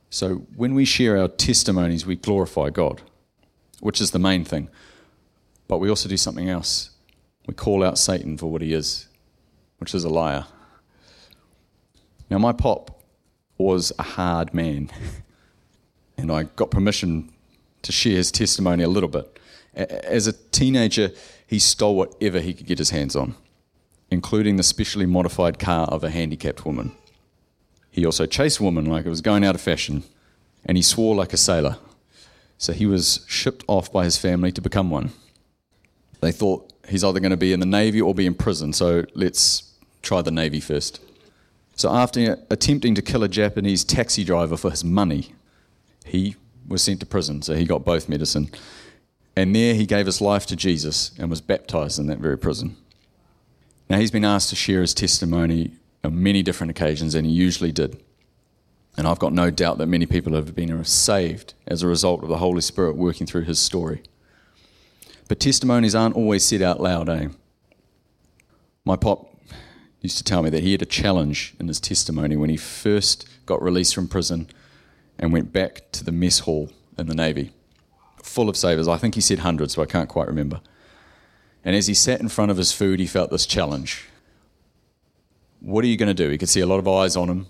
So 0.10 0.46
when 0.56 0.76
we 0.76 0.86
share 0.86 1.18
our 1.18 1.28
testimonies, 1.28 2.06
we 2.06 2.16
glorify 2.16 2.70
God, 2.70 3.02
which 3.80 4.02
is 4.02 4.12
the 4.12 4.20
main 4.20 4.44
thing. 4.44 4.70
But 5.68 5.80
we 5.80 5.90
also 5.90 6.10
do 6.10 6.18
something 6.18 6.50
else. 6.50 6.92
We 7.48 7.54
call 7.54 7.84
out 7.84 7.98
Satan 7.98 8.38
for 8.38 8.48
what 8.52 8.62
he 8.62 8.74
is, 8.74 9.08
which 9.78 9.94
is 9.94 10.04
a 10.04 10.10
liar. 10.10 10.46
Now, 12.30 12.38
my 12.40 12.54
pop 12.54 13.04
was 13.58 13.92
a 14.00 14.04
hard 14.04 14.54
man, 14.54 14.90
and 16.18 16.32
I 16.32 16.44
got 16.44 16.72
permission 16.72 17.32
to 17.84 17.92
share 17.92 18.18
his 18.18 18.32
testimony 18.32 18.84
a 18.84 18.90
little 18.90 19.10
bit. 19.10 19.40
As 19.76 20.28
a 20.28 20.34
teenager, 20.34 21.12
he 21.46 21.60
stole 21.60 21.96
whatever 21.96 22.40
he 22.40 22.54
could 22.54 22.66
get 22.66 22.80
his 22.80 22.90
hands 22.90 23.16
on, 23.16 23.36
including 24.10 24.56
the 24.56 24.64
specially 24.64 25.06
modified 25.06 25.60
car 25.60 25.88
of 25.88 26.04
a 26.04 26.10
handicapped 26.10 26.66
woman. 26.66 26.94
He 27.92 28.06
also 28.06 28.26
chased 28.26 28.60
women 28.60 28.86
like 28.86 29.06
it 29.06 29.10
was 29.10 29.22
going 29.22 29.46
out 29.46 29.56
of 29.56 29.62
fashion, 29.62 30.04
and 30.66 30.78
he 30.78 30.82
swore 30.82 31.16
like 31.16 31.34
a 31.34 31.38
sailor. 31.38 31.78
So 32.58 32.74
he 32.74 32.86
was 32.86 33.26
shipped 33.28 33.64
off 33.68 33.92
by 33.92 34.04
his 34.06 34.18
family 34.18 34.52
to 34.54 34.62
become 34.62 34.90
one. 34.90 35.12
They 36.22 36.32
thought 36.32 36.72
he's 36.88 37.04
either 37.04 37.20
going 37.20 37.32
to 37.32 37.38
be 37.38 37.54
in 37.54 37.60
the 37.60 37.66
Navy 37.66 38.02
or 38.02 38.16
be 38.16 38.26
in 38.26 38.34
prison, 38.34 38.74
so 38.74 39.04
let's 39.14 39.74
try 40.02 40.22
the 40.22 40.32
Navy 40.32 40.60
first. 40.60 41.02
So, 41.76 41.94
after 41.94 42.38
attempting 42.50 42.96
to 42.96 43.02
kill 43.02 43.24
a 43.24 43.28
Japanese 43.28 43.84
taxi 43.84 44.24
driver 44.24 44.56
for 44.56 44.72
his 44.72 44.84
money, 44.84 45.34
he 46.06 46.36
was 46.68 46.82
sent 46.82 47.02
to 47.02 47.06
prison. 47.06 47.42
So, 47.42 47.54
he 47.54 47.66
got 47.66 47.84
both 47.84 48.08
medicine. 48.08 48.50
And 49.36 49.54
there 49.54 49.76
he 49.76 49.86
gave 49.86 50.06
his 50.06 50.22
life 50.22 50.46
to 50.48 50.56
Jesus 50.56 51.12
and 51.20 51.30
was 51.30 51.42
baptized 51.42 52.00
in 52.00 52.08
that 52.08 52.20
very 52.20 52.38
prison. 52.38 52.78
Now, 53.90 54.00
he's 54.00 54.12
been 54.12 54.24
asked 54.24 54.50
to 54.50 54.56
share 54.56 54.80
his 54.80 54.94
testimony 54.94 55.74
on 56.04 56.24
many 56.24 56.42
different 56.42 56.72
occasions, 56.72 57.14
and 57.14 57.28
he 57.28 57.34
usually 57.34 57.74
did. 57.74 58.02
And 58.98 59.08
I've 59.08 59.20
got 59.20 59.34
no 59.34 59.50
doubt 59.52 59.78
that 59.80 59.88
many 59.88 60.06
people 60.06 60.34
have 60.34 60.56
been 60.56 60.84
saved 60.86 61.54
as 61.68 61.84
a 61.84 61.88
result 61.88 62.24
of 62.24 62.30
the 62.30 62.38
Holy 62.38 62.62
Spirit 62.62 62.96
working 62.96 63.28
through 63.28 63.44
his 63.44 63.60
story. 63.60 64.04
But 65.28 65.40
testimonies 65.40 65.96
aren't 65.96 66.16
always 66.16 66.46
said 66.46 66.62
out 66.62 66.80
loud, 66.80 67.10
eh? 67.10 67.28
My 68.86 68.96
pop 68.96 69.36
used 70.02 70.18
to 70.18 70.24
tell 70.24 70.44
me 70.44 70.50
that 70.52 70.64
he 70.64 70.72
had 70.72 70.82
a 70.82 70.86
challenge 70.86 71.56
in 71.60 71.68
his 71.68 71.80
testimony 71.80 72.38
when 72.38 72.50
he 72.50 72.58
first 72.58 73.28
got 73.46 73.62
released 73.62 73.96
from 73.96 74.08
prison 74.08 74.48
and 75.18 75.34
went 75.34 75.52
back 75.52 75.92
to 75.92 76.04
the 76.04 76.12
mess 76.12 76.40
hall 76.40 76.70
in 76.98 77.08
the 77.08 77.16
Navy, 77.16 77.52
full 78.22 78.48
of 78.48 78.56
savers. 78.56 78.88
I 78.88 78.98
think 78.98 79.16
he 79.16 79.22
said 79.22 79.40
hundreds, 79.40 79.74
so 79.74 79.82
I 79.82 79.88
can't 79.88 80.10
quite 80.10 80.28
remember. 80.28 80.62
And 81.64 81.76
as 81.76 81.88
he 81.88 81.96
sat 81.96 82.22
in 82.22 82.30
front 82.30 82.52
of 82.52 82.58
his 82.58 82.72
food, 82.72 83.00
he 83.00 83.08
felt 83.08 83.32
this 83.32 83.48
challenge. 83.48 84.06
What 85.60 85.84
are 85.84 85.88
you 85.88 85.98
going 85.98 86.14
to 86.16 86.24
do? 86.24 86.30
He 86.30 86.38
could 86.38 86.50
see 86.50 86.60
a 86.62 86.68
lot 86.68 86.78
of 86.78 86.88
eyes 86.88 87.16
on 87.16 87.28
him. 87.28 87.48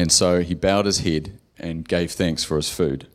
And 0.00 0.10
so 0.10 0.40
he 0.40 0.54
bowed 0.54 0.86
his 0.86 1.00
head 1.00 1.38
and 1.58 1.86
gave 1.86 2.10
thanks 2.12 2.42
for 2.42 2.56
his 2.56 2.70
food. 2.70 3.06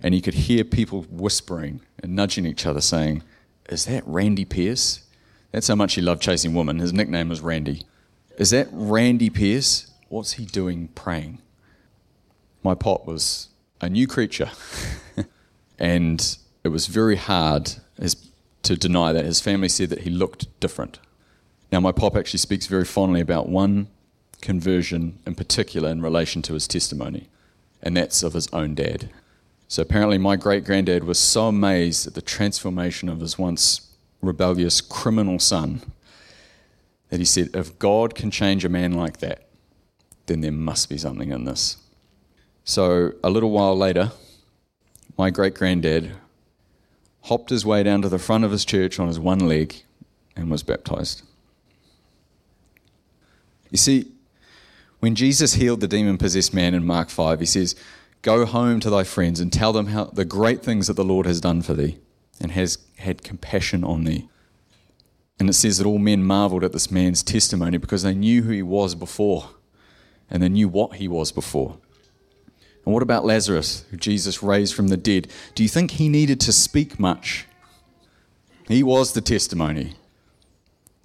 And 0.00 0.14
he 0.14 0.20
could 0.20 0.34
hear 0.34 0.62
people 0.62 1.02
whispering 1.10 1.80
and 2.00 2.14
nudging 2.14 2.46
each 2.46 2.64
other, 2.64 2.80
saying, 2.80 3.24
Is 3.68 3.86
that 3.86 4.04
Randy 4.06 4.44
Pierce? 4.44 5.00
That's 5.50 5.66
how 5.66 5.74
much 5.74 5.94
he 5.94 6.00
loved 6.00 6.22
chasing 6.22 6.54
women. 6.54 6.78
His 6.78 6.92
nickname 6.92 7.28
was 7.28 7.40
Randy. 7.40 7.82
Is 8.36 8.50
that 8.50 8.68
Randy 8.70 9.30
Pierce? 9.30 9.90
What's 10.10 10.34
he 10.34 10.44
doing 10.44 10.86
praying? 10.94 11.42
My 12.62 12.76
pot 12.76 13.04
was 13.04 13.48
a 13.80 13.88
new 13.88 14.06
creature. 14.06 14.52
and 15.80 16.38
it 16.62 16.68
was 16.68 16.86
very 16.86 17.16
hard 17.16 17.72
to 18.62 18.76
deny 18.76 19.12
that. 19.12 19.24
His 19.24 19.40
family 19.40 19.68
said 19.68 19.90
that 19.90 20.02
he 20.02 20.10
looked 20.10 20.60
different. 20.60 21.00
Now, 21.72 21.80
my 21.80 21.90
pop 21.90 22.16
actually 22.16 22.38
speaks 22.38 22.68
very 22.68 22.84
fondly 22.84 23.20
about 23.20 23.48
one 23.48 23.88
conversion 24.40 25.18
in 25.26 25.34
particular 25.34 25.90
in 25.90 26.02
relation 26.02 26.42
to 26.42 26.54
his 26.54 26.68
testimony, 26.68 27.28
and 27.82 27.96
that's 27.96 28.22
of 28.22 28.34
his 28.34 28.48
own 28.52 28.74
dad. 28.74 29.10
So 29.66 29.82
apparently, 29.82 30.18
my 30.18 30.36
great 30.36 30.64
granddad 30.64 31.04
was 31.04 31.18
so 31.18 31.48
amazed 31.48 32.06
at 32.06 32.14
the 32.14 32.22
transformation 32.22 33.08
of 33.08 33.20
his 33.20 33.38
once 33.38 33.92
rebellious 34.22 34.80
criminal 34.80 35.38
son 35.38 35.82
that 37.10 37.18
he 37.18 37.24
said, 37.24 37.50
if 37.54 37.78
God 37.78 38.14
can 38.14 38.30
change 38.30 38.64
a 38.64 38.68
man 38.68 38.92
like 38.92 39.18
that, 39.18 39.46
then 40.26 40.40
there 40.40 40.52
must 40.52 40.88
be 40.88 40.98
something 40.98 41.30
in 41.30 41.44
this. 41.44 41.76
So 42.64 43.12
a 43.24 43.30
little 43.30 43.50
while 43.50 43.76
later, 43.76 44.12
my 45.16 45.30
great 45.30 45.54
granddad 45.54 46.12
hopped 47.22 47.50
his 47.50 47.64
way 47.64 47.82
down 47.82 48.02
to 48.02 48.08
the 48.08 48.18
front 48.18 48.44
of 48.44 48.50
his 48.50 48.64
church 48.64 48.98
on 48.98 49.08
his 49.08 49.18
one 49.18 49.40
leg 49.40 49.74
and 50.36 50.50
was 50.50 50.62
baptized. 50.62 51.22
You 53.70 53.78
see, 53.78 54.12
when 55.00 55.14
Jesus 55.14 55.54
healed 55.54 55.80
the 55.80 55.88
demon 55.88 56.18
possessed 56.18 56.52
man 56.52 56.74
in 56.74 56.84
Mark 56.84 57.08
5, 57.10 57.40
he 57.40 57.46
says, 57.46 57.74
Go 58.22 58.44
home 58.44 58.80
to 58.80 58.90
thy 58.90 59.04
friends 59.04 59.38
and 59.38 59.52
tell 59.52 59.72
them 59.72 59.86
how 59.86 60.04
the 60.04 60.24
great 60.24 60.62
things 60.62 60.88
that 60.88 60.94
the 60.94 61.04
Lord 61.04 61.26
has 61.26 61.40
done 61.40 61.62
for 61.62 61.74
thee 61.74 61.98
and 62.40 62.52
has 62.52 62.78
had 62.96 63.22
compassion 63.22 63.84
on 63.84 64.04
thee. 64.04 64.28
And 65.38 65.48
it 65.48 65.52
says 65.52 65.78
that 65.78 65.86
all 65.86 65.98
men 65.98 66.24
marveled 66.24 66.64
at 66.64 66.72
this 66.72 66.90
man's 66.90 67.22
testimony 67.22 67.78
because 67.78 68.02
they 68.02 68.14
knew 68.14 68.42
who 68.42 68.50
he 68.50 68.62
was 68.62 68.96
before 68.96 69.50
and 70.28 70.42
they 70.42 70.48
knew 70.48 70.68
what 70.68 70.96
he 70.96 71.06
was 71.06 71.30
before. 71.30 71.78
And 72.84 72.92
what 72.92 73.02
about 73.02 73.24
Lazarus, 73.24 73.84
who 73.90 73.96
Jesus 73.96 74.42
raised 74.42 74.74
from 74.74 74.88
the 74.88 74.96
dead? 74.96 75.28
Do 75.54 75.62
you 75.62 75.68
think 75.68 75.92
he 75.92 76.08
needed 76.08 76.40
to 76.40 76.52
speak 76.52 76.98
much? 76.98 77.46
He 78.66 78.82
was 78.82 79.12
the 79.12 79.20
testimony. 79.20 79.94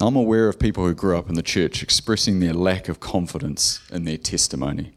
I'm 0.06 0.18
aware 0.18 0.50
of 0.50 0.60
people 0.60 0.86
who 0.86 0.94
grew 0.94 1.18
up 1.18 1.30
in 1.30 1.36
the 1.36 1.42
church 1.42 1.82
expressing 1.82 2.42
their 2.42 2.54
lack 2.54 2.90
of 2.90 3.00
confidence 3.00 3.80
in 3.90 4.04
their 4.04 4.18
testimony. 4.18 4.92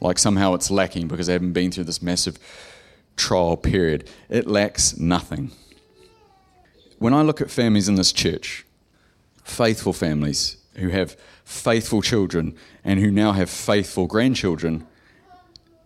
like 0.00 0.18
somehow 0.18 0.54
it's 0.54 0.70
lacking 0.70 1.08
because 1.08 1.26
they 1.26 1.34
haven't 1.34 1.52
been 1.52 1.70
through 1.70 1.84
this 1.84 2.00
massive 2.00 2.38
trial 3.16 3.56
period. 3.58 4.08
It 4.30 4.46
lacks 4.46 4.96
nothing. 4.96 5.50
When 6.98 7.12
I 7.12 7.20
look 7.20 7.42
at 7.42 7.50
families 7.50 7.86
in 7.86 7.96
this 7.96 8.12
church, 8.12 8.64
faithful 9.44 9.92
families 9.92 10.56
who 10.76 10.88
have 10.88 11.16
faithful 11.44 12.00
children 12.00 12.54
and 12.82 13.00
who 13.00 13.10
now 13.10 13.32
have 13.32 13.50
faithful 13.50 14.06
grandchildren, 14.06 14.86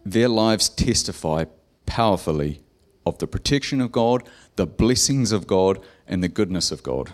their 0.07 0.29
lives 0.29 0.69
testify 0.69 1.45
powerfully 1.87 2.61
of 3.05 3.19
the 3.19 3.27
protection 3.27 3.81
of 3.81 3.91
God, 3.91 4.23
the 4.55 4.67
blessings 4.67 5.33
of 5.33 5.49
God, 5.49 5.81
and 6.07 6.23
the 6.23 6.29
goodness 6.29 6.71
of 6.71 6.85
God. 6.85 7.13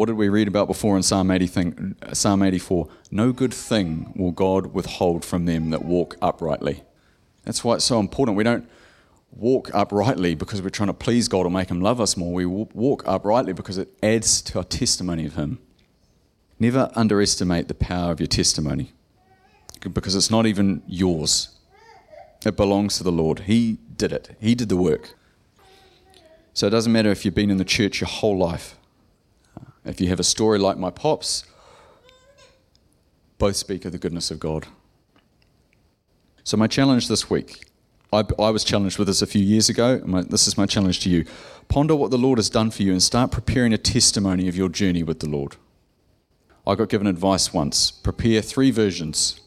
What 0.00 0.06
did 0.06 0.16
we 0.16 0.30
read 0.30 0.48
about 0.48 0.66
before 0.66 0.96
in 0.96 1.02
Psalm, 1.02 1.30
80 1.30 1.46
thing, 1.46 1.96
Psalm 2.14 2.42
84? 2.42 2.88
No 3.10 3.32
good 3.32 3.52
thing 3.52 4.14
will 4.16 4.30
God 4.30 4.68
withhold 4.68 5.26
from 5.26 5.44
them 5.44 5.68
that 5.72 5.84
walk 5.84 6.16
uprightly. 6.22 6.84
That's 7.44 7.62
why 7.62 7.74
it's 7.74 7.84
so 7.84 8.00
important. 8.00 8.34
We 8.34 8.42
don't 8.42 8.66
walk 9.30 9.70
uprightly 9.74 10.34
because 10.34 10.62
we're 10.62 10.70
trying 10.70 10.86
to 10.86 10.94
please 10.94 11.28
God 11.28 11.44
or 11.44 11.50
make 11.50 11.70
Him 11.70 11.82
love 11.82 12.00
us 12.00 12.16
more. 12.16 12.32
We 12.32 12.46
walk 12.46 13.02
uprightly 13.04 13.52
because 13.52 13.76
it 13.76 13.90
adds 14.02 14.40
to 14.40 14.60
our 14.60 14.64
testimony 14.64 15.26
of 15.26 15.34
Him. 15.34 15.58
Never 16.58 16.90
underestimate 16.94 17.68
the 17.68 17.74
power 17.74 18.10
of 18.10 18.20
your 18.20 18.26
testimony 18.26 18.94
because 19.82 20.14
it's 20.14 20.30
not 20.30 20.46
even 20.46 20.82
yours, 20.86 21.50
it 22.46 22.56
belongs 22.56 22.96
to 22.96 23.04
the 23.04 23.12
Lord. 23.12 23.40
He 23.40 23.76
did 23.98 24.12
it, 24.12 24.34
He 24.40 24.54
did 24.54 24.70
the 24.70 24.78
work. 24.78 25.14
So 26.54 26.68
it 26.68 26.70
doesn't 26.70 26.90
matter 26.90 27.10
if 27.10 27.26
you've 27.26 27.34
been 27.34 27.50
in 27.50 27.58
the 27.58 27.66
church 27.66 28.00
your 28.00 28.08
whole 28.08 28.38
life. 28.38 28.78
If 29.84 30.00
you 30.00 30.08
have 30.08 30.20
a 30.20 30.24
story 30.24 30.58
like 30.58 30.76
my 30.76 30.90
pops, 30.90 31.44
both 33.38 33.56
speak 33.56 33.84
of 33.84 33.92
the 33.92 33.98
goodness 33.98 34.30
of 34.30 34.38
God. 34.38 34.66
So, 36.44 36.56
my 36.56 36.66
challenge 36.66 37.08
this 37.08 37.30
week, 37.30 37.70
I, 38.12 38.24
I 38.38 38.50
was 38.50 38.64
challenged 38.64 38.98
with 38.98 39.06
this 39.06 39.22
a 39.22 39.26
few 39.26 39.42
years 39.42 39.68
ago. 39.68 40.02
My, 40.04 40.22
this 40.22 40.46
is 40.46 40.58
my 40.58 40.66
challenge 40.66 41.00
to 41.00 41.10
you. 41.10 41.24
Ponder 41.68 41.94
what 41.94 42.10
the 42.10 42.18
Lord 42.18 42.38
has 42.38 42.50
done 42.50 42.70
for 42.70 42.82
you 42.82 42.92
and 42.92 43.02
start 43.02 43.30
preparing 43.30 43.72
a 43.72 43.78
testimony 43.78 44.48
of 44.48 44.56
your 44.56 44.68
journey 44.68 45.02
with 45.02 45.20
the 45.20 45.28
Lord. 45.28 45.56
I 46.66 46.74
got 46.74 46.88
given 46.88 47.06
advice 47.06 47.54
once 47.54 47.90
prepare 47.90 48.42
three 48.42 48.70
versions 48.70 49.40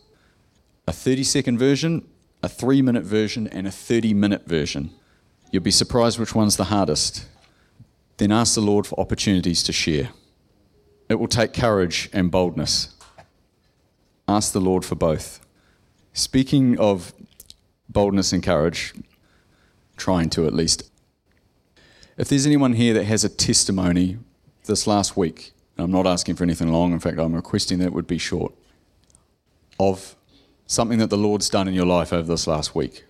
a 0.86 0.91
30 0.91 1.24
second 1.24 1.58
version, 1.58 2.06
a 2.41 2.50
three 2.50 2.82
minute 2.82 3.04
version, 3.04 3.48
and 3.48 3.67
a 3.67 3.72
30 3.72 4.13
minute 4.13 4.46
version. 4.46 4.91
You'll 5.52 5.63
be 5.63 5.72
surprised 5.72 6.19
which 6.19 6.36
one's 6.36 6.58
the 6.58 6.65
hardest. 6.65 7.26
Then 8.17 8.32
ask 8.32 8.56
the 8.56 8.62
Lord 8.62 8.88
for 8.88 9.00
opportunities 9.00 9.63
to 9.63 9.72
share. 9.72 10.10
It 11.13 11.19
will 11.19 11.28
take 11.28 11.54
courage 11.54 12.10
and 12.12 12.32
boldness. 12.32 12.95
Ask 14.28 14.52
the 14.52 14.60
Lord 14.60 14.84
for 14.84 14.95
both. 14.95 15.45
Speaking 16.12 16.80
of 16.80 17.13
boldness 17.88 18.34
and 18.34 18.41
courage, 18.41 18.95
trying 19.95 20.32
to 20.32 20.47
at 20.47 20.56
least. 20.56 20.89
If 22.17 22.30
there's 22.30 22.47
anyone 22.47 22.73
here 22.73 22.95
that 22.95 23.04
has 23.04 23.23
a 23.23 23.30
testimony 23.30 24.17
this 24.65 24.88
last 24.88 25.15
week, 25.15 25.52
I'm 25.78 25.91
not 25.91 26.08
asking 26.08 26.36
for 26.36 26.45
anything 26.45 26.69
long, 26.69 26.93
in 26.93 26.99
fact, 26.99 27.19
I'm 27.19 27.36
requesting 27.36 27.78
that 27.78 27.86
it 27.86 27.93
would 27.93 28.08
be 28.08 28.17
short, 28.17 28.52
of 29.80 30.15
something 30.65 30.97
that 30.97 31.12
the 31.12 31.17
Lord's 31.17 31.47
done 31.47 31.67
in 31.67 31.76
your 31.76 31.86
life 31.86 32.12
over 32.12 32.28
this 32.28 32.47
last 32.47 32.73
week, 32.73 33.06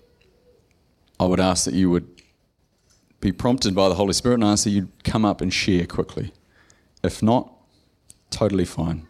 I 1.21 1.25
would 1.25 1.39
ask 1.39 1.63
that 1.63 1.73
you 1.73 1.89
would 1.89 2.21
be 3.21 3.31
prompted 3.31 3.73
by 3.73 3.87
the 3.87 3.95
Holy 3.95 4.11
Spirit 4.11 4.35
and 4.35 4.43
ask 4.43 4.65
that 4.65 4.71
you'd 4.71 4.91
come 5.05 5.23
up 5.23 5.39
and 5.39 5.53
share 5.53 5.85
quickly. 5.85 6.33
If 7.01 7.23
not, 7.23 7.52
totally 8.33 8.65
fine. 8.65 9.07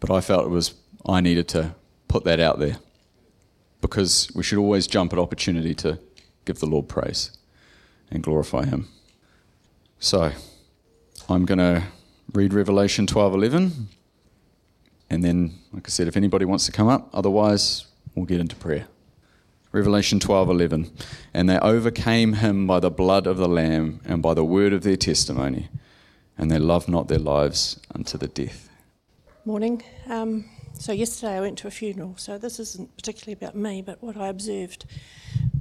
But 0.00 0.10
I 0.10 0.20
felt 0.20 0.46
it 0.46 0.50
was, 0.50 0.74
I 1.06 1.20
needed 1.20 1.48
to 1.48 1.74
put 2.08 2.24
that 2.24 2.40
out 2.40 2.58
there 2.58 2.76
because 3.80 4.30
we 4.34 4.42
should 4.42 4.58
always 4.58 4.86
jump 4.86 5.12
at 5.12 5.18
opportunity 5.18 5.74
to 5.74 5.98
give 6.44 6.60
the 6.60 6.66
Lord 6.66 6.88
praise 6.88 7.36
and 8.10 8.22
glorify 8.22 8.64
Him. 8.64 8.88
So, 9.98 10.32
I'm 11.28 11.44
going 11.44 11.58
to 11.58 11.84
read 12.32 12.52
Revelation 12.52 13.06
12:11 13.06 13.86
and 15.10 15.22
then 15.22 15.52
like 15.72 15.86
I 15.86 15.90
said 15.90 16.08
if 16.08 16.16
anybody 16.16 16.44
wants 16.44 16.64
to 16.66 16.72
come 16.72 16.88
up 16.88 17.10
otherwise 17.12 17.86
we'll 18.14 18.26
get 18.26 18.40
into 18.40 18.56
prayer. 18.56 18.86
Revelation 19.70 20.18
12:11 20.18 20.90
and 21.34 21.48
they 21.48 21.58
overcame 21.58 22.34
him 22.34 22.66
by 22.66 22.80
the 22.80 22.90
blood 22.90 23.26
of 23.26 23.36
the 23.36 23.48
lamb 23.48 24.00
and 24.04 24.22
by 24.22 24.34
the 24.34 24.44
word 24.44 24.72
of 24.72 24.82
their 24.82 24.96
testimony 24.96 25.68
and 26.38 26.50
they 26.50 26.58
love 26.58 26.88
not 26.88 27.08
their 27.08 27.18
lives 27.18 27.78
unto 27.94 28.18
the 28.18 28.28
death. 28.28 28.68
Morning. 29.44 29.82
Um, 30.08 30.44
so 30.78 30.92
yesterday 30.92 31.36
I 31.36 31.40
went 31.40 31.58
to 31.58 31.68
a 31.68 31.70
funeral. 31.70 32.14
So 32.16 32.38
this 32.38 32.58
isn't 32.58 32.96
particularly 32.96 33.32
about 33.32 33.54
me, 33.54 33.82
but 33.82 34.02
what 34.02 34.16
I 34.16 34.28
observed. 34.28 34.84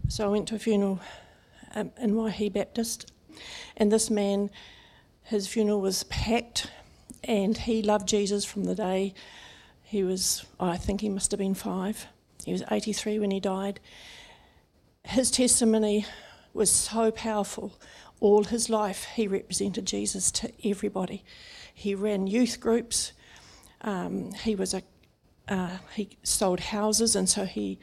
So 0.08 0.26
I 0.26 0.28
went 0.30 0.48
to 0.50 0.56
a 0.56 0.60
funeral 0.60 1.00
um, 1.76 1.92
in 2.00 2.14
Waihi 2.14 2.52
Baptist, 2.52 3.12
and 3.78 3.92
this 3.92 4.10
man, 4.10 4.50
his 5.24 5.48
funeral 5.48 5.82
was 5.82 6.04
packed, 6.06 6.70
and 7.24 7.58
he 7.58 7.82
loved 7.82 8.08
Jesus 8.08 8.46
from 8.46 8.66
the 8.66 8.76
day 8.76 9.14
he 9.84 10.04
was. 10.04 10.46
I 10.60 10.78
think 10.78 11.02
he 11.02 11.10
must 11.10 11.32
have 11.32 11.40
been 11.40 11.54
five. 11.54 12.08
He 12.46 12.52
was 12.52 12.64
83 12.72 13.20
when 13.20 13.32
he 13.32 13.40
died. 13.40 13.80
His 15.04 15.30
testimony 15.30 16.06
was 16.54 16.72
so 16.72 17.12
powerful 17.12 17.80
all 18.22 18.46
his 18.46 18.70
life, 18.70 19.04
he 19.16 19.28
represented 19.28 19.86
Jesus 19.86 20.32
to 20.32 20.52
everybody. 20.64 21.26
He 21.74 21.94
ran 21.96 22.28
youth 22.28 22.60
groups. 22.62 23.12
Um, 23.82 24.32
he 24.32 24.56
was 24.56 24.74
a 24.74 24.84
uh, 25.50 25.80
he 25.96 26.18
sold 26.24 26.60
houses, 26.60 27.16
and 27.16 27.28
so 27.28 27.44
he 27.46 27.80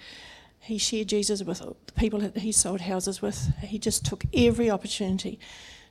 he 0.61 0.79
shared 0.79 1.09
Jesus 1.09 1.43
with 1.43 1.59
the 1.59 1.93
people 1.93 2.21
that 2.21 2.39
he 2.39 2.53
sold 2.53 2.81
houses 2.81 3.21
with. 3.21 3.53
He 3.61 3.79
just 3.79 4.07
took 4.07 4.25
every 4.33 4.71
opportunity 4.71 5.39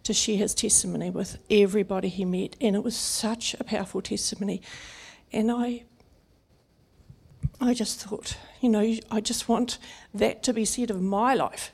to 0.03 0.13
share 0.13 0.38
his 0.38 0.55
testimony 0.55 1.10
with 1.10 1.38
everybody 1.49 2.07
he 2.07 2.25
met, 2.25 2.55
and 2.62 2.75
it 2.75 2.83
was 2.83 2.95
such 2.95 3.53
a 3.60 3.63
powerful 3.63 4.01
testimony. 4.01 4.62
And 5.31 5.51
I 5.51 5.83
I 7.60 7.73
just 7.73 7.99
thought, 7.99 8.38
you 8.62 8.69
know, 8.69 8.95
I 9.12 9.19
just 9.19 9.49
want 9.49 9.77
that 10.13 10.43
to 10.43 10.53
be 10.53 10.63
said 10.63 10.89
of 10.89 11.01
my 11.01 11.33
life 11.33 11.73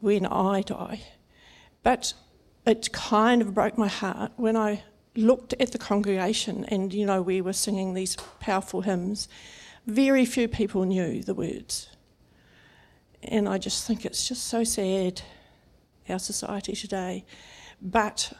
when 0.00 0.26
I 0.26 0.60
die. 0.62 1.00
But 1.86 2.14
it 2.66 2.90
kind 2.90 3.40
of 3.40 3.54
broke 3.54 3.78
my 3.78 3.86
heart 3.86 4.32
when 4.34 4.56
I 4.56 4.82
looked 5.14 5.54
at 5.60 5.70
the 5.70 5.78
congregation 5.78 6.64
and, 6.64 6.92
you 6.92 7.06
know, 7.06 7.22
we 7.22 7.40
were 7.40 7.52
singing 7.52 7.94
these 7.94 8.16
powerful 8.40 8.80
hymns. 8.80 9.28
Very 9.86 10.24
few 10.24 10.48
people 10.48 10.82
knew 10.82 11.22
the 11.22 11.32
words. 11.32 11.88
And 13.22 13.48
I 13.48 13.58
just 13.58 13.86
think 13.86 14.04
it's 14.04 14.26
just 14.26 14.48
so 14.48 14.64
sad, 14.64 15.22
our 16.08 16.18
society 16.18 16.72
today. 16.72 17.24
But 17.80 18.32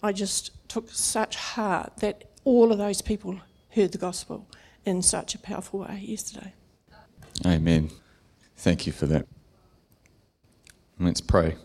I 0.00 0.12
just 0.12 0.52
took 0.68 0.88
such 0.88 1.34
heart 1.34 1.96
that 1.96 2.30
all 2.44 2.70
of 2.70 2.78
those 2.78 3.02
people 3.02 3.40
heard 3.70 3.90
the 3.90 3.98
gospel 3.98 4.46
in 4.84 5.02
such 5.02 5.34
a 5.34 5.40
powerful 5.40 5.80
way 5.80 6.04
yesterday. 6.04 6.52
Amen. 7.44 7.90
Thank 8.56 8.86
you 8.86 8.92
for 8.92 9.06
that. 9.06 9.26
Let's 11.00 11.20
pray. 11.20 11.56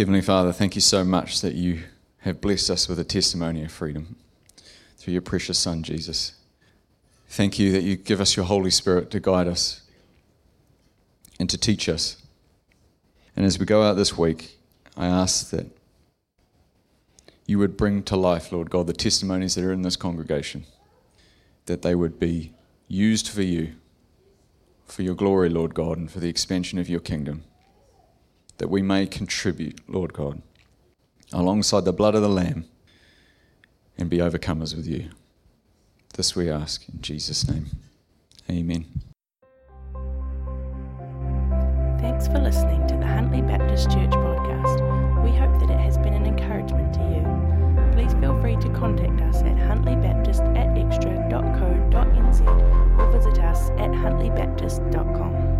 Heavenly 0.00 0.22
Father, 0.22 0.50
thank 0.50 0.74
you 0.74 0.80
so 0.80 1.04
much 1.04 1.42
that 1.42 1.54
you 1.54 1.82
have 2.20 2.40
blessed 2.40 2.70
us 2.70 2.88
with 2.88 2.98
a 2.98 3.04
testimony 3.04 3.64
of 3.64 3.70
freedom 3.70 4.16
through 4.96 5.12
your 5.12 5.20
precious 5.20 5.58
Son, 5.58 5.82
Jesus. 5.82 6.32
Thank 7.28 7.58
you 7.58 7.70
that 7.72 7.82
you 7.82 7.96
give 7.96 8.18
us 8.18 8.34
your 8.34 8.46
Holy 8.46 8.70
Spirit 8.70 9.10
to 9.10 9.20
guide 9.20 9.46
us 9.46 9.82
and 11.38 11.50
to 11.50 11.58
teach 11.58 11.86
us. 11.86 12.16
And 13.36 13.44
as 13.44 13.58
we 13.58 13.66
go 13.66 13.82
out 13.82 13.92
this 13.92 14.16
week, 14.16 14.56
I 14.96 15.04
ask 15.04 15.50
that 15.50 15.66
you 17.44 17.58
would 17.58 17.76
bring 17.76 18.02
to 18.04 18.16
life, 18.16 18.52
Lord 18.52 18.70
God, 18.70 18.86
the 18.86 18.94
testimonies 18.94 19.54
that 19.54 19.64
are 19.66 19.72
in 19.72 19.82
this 19.82 19.96
congregation, 19.96 20.64
that 21.66 21.82
they 21.82 21.94
would 21.94 22.18
be 22.18 22.54
used 22.88 23.28
for 23.28 23.42
you, 23.42 23.74
for 24.86 25.02
your 25.02 25.14
glory, 25.14 25.50
Lord 25.50 25.74
God, 25.74 25.98
and 25.98 26.10
for 26.10 26.20
the 26.20 26.30
expansion 26.30 26.78
of 26.78 26.88
your 26.88 27.00
kingdom 27.00 27.44
that 28.60 28.68
we 28.68 28.82
may 28.82 29.06
contribute, 29.06 29.80
Lord 29.88 30.12
God, 30.12 30.42
alongside 31.32 31.86
the 31.86 31.94
blood 31.94 32.14
of 32.14 32.20
the 32.20 32.28
Lamb 32.28 32.66
and 33.96 34.10
be 34.10 34.18
overcomers 34.18 34.76
with 34.76 34.86
you. 34.86 35.08
This 36.14 36.36
we 36.36 36.50
ask 36.50 36.86
in 36.86 37.00
Jesus' 37.00 37.48
name. 37.48 37.70
Amen. 38.50 38.84
Thanks 42.00 42.26
for 42.28 42.38
listening 42.38 42.86
to 42.88 42.96
the 42.96 43.06
Huntly 43.06 43.40
Baptist 43.40 43.90
Church 43.90 44.10
podcast. 44.10 45.24
We 45.24 45.30
hope 45.30 45.58
that 45.60 45.70
it 45.70 45.80
has 45.80 45.96
been 45.96 46.12
an 46.12 46.26
encouragement 46.26 46.92
to 46.94 47.00
you. 47.00 47.92
Please 47.94 48.12
feel 48.20 48.38
free 48.42 48.56
to 48.56 48.68
contact 48.78 49.22
us 49.22 49.36
at 49.36 49.56
huntlybaptist 49.56 50.40
at 50.54 50.68
xtra.co.nz 50.76 52.40
or 52.98 53.10
visit 53.10 53.42
us 53.42 53.70
at 53.70 53.90
huntlybaptist.com. 53.90 55.59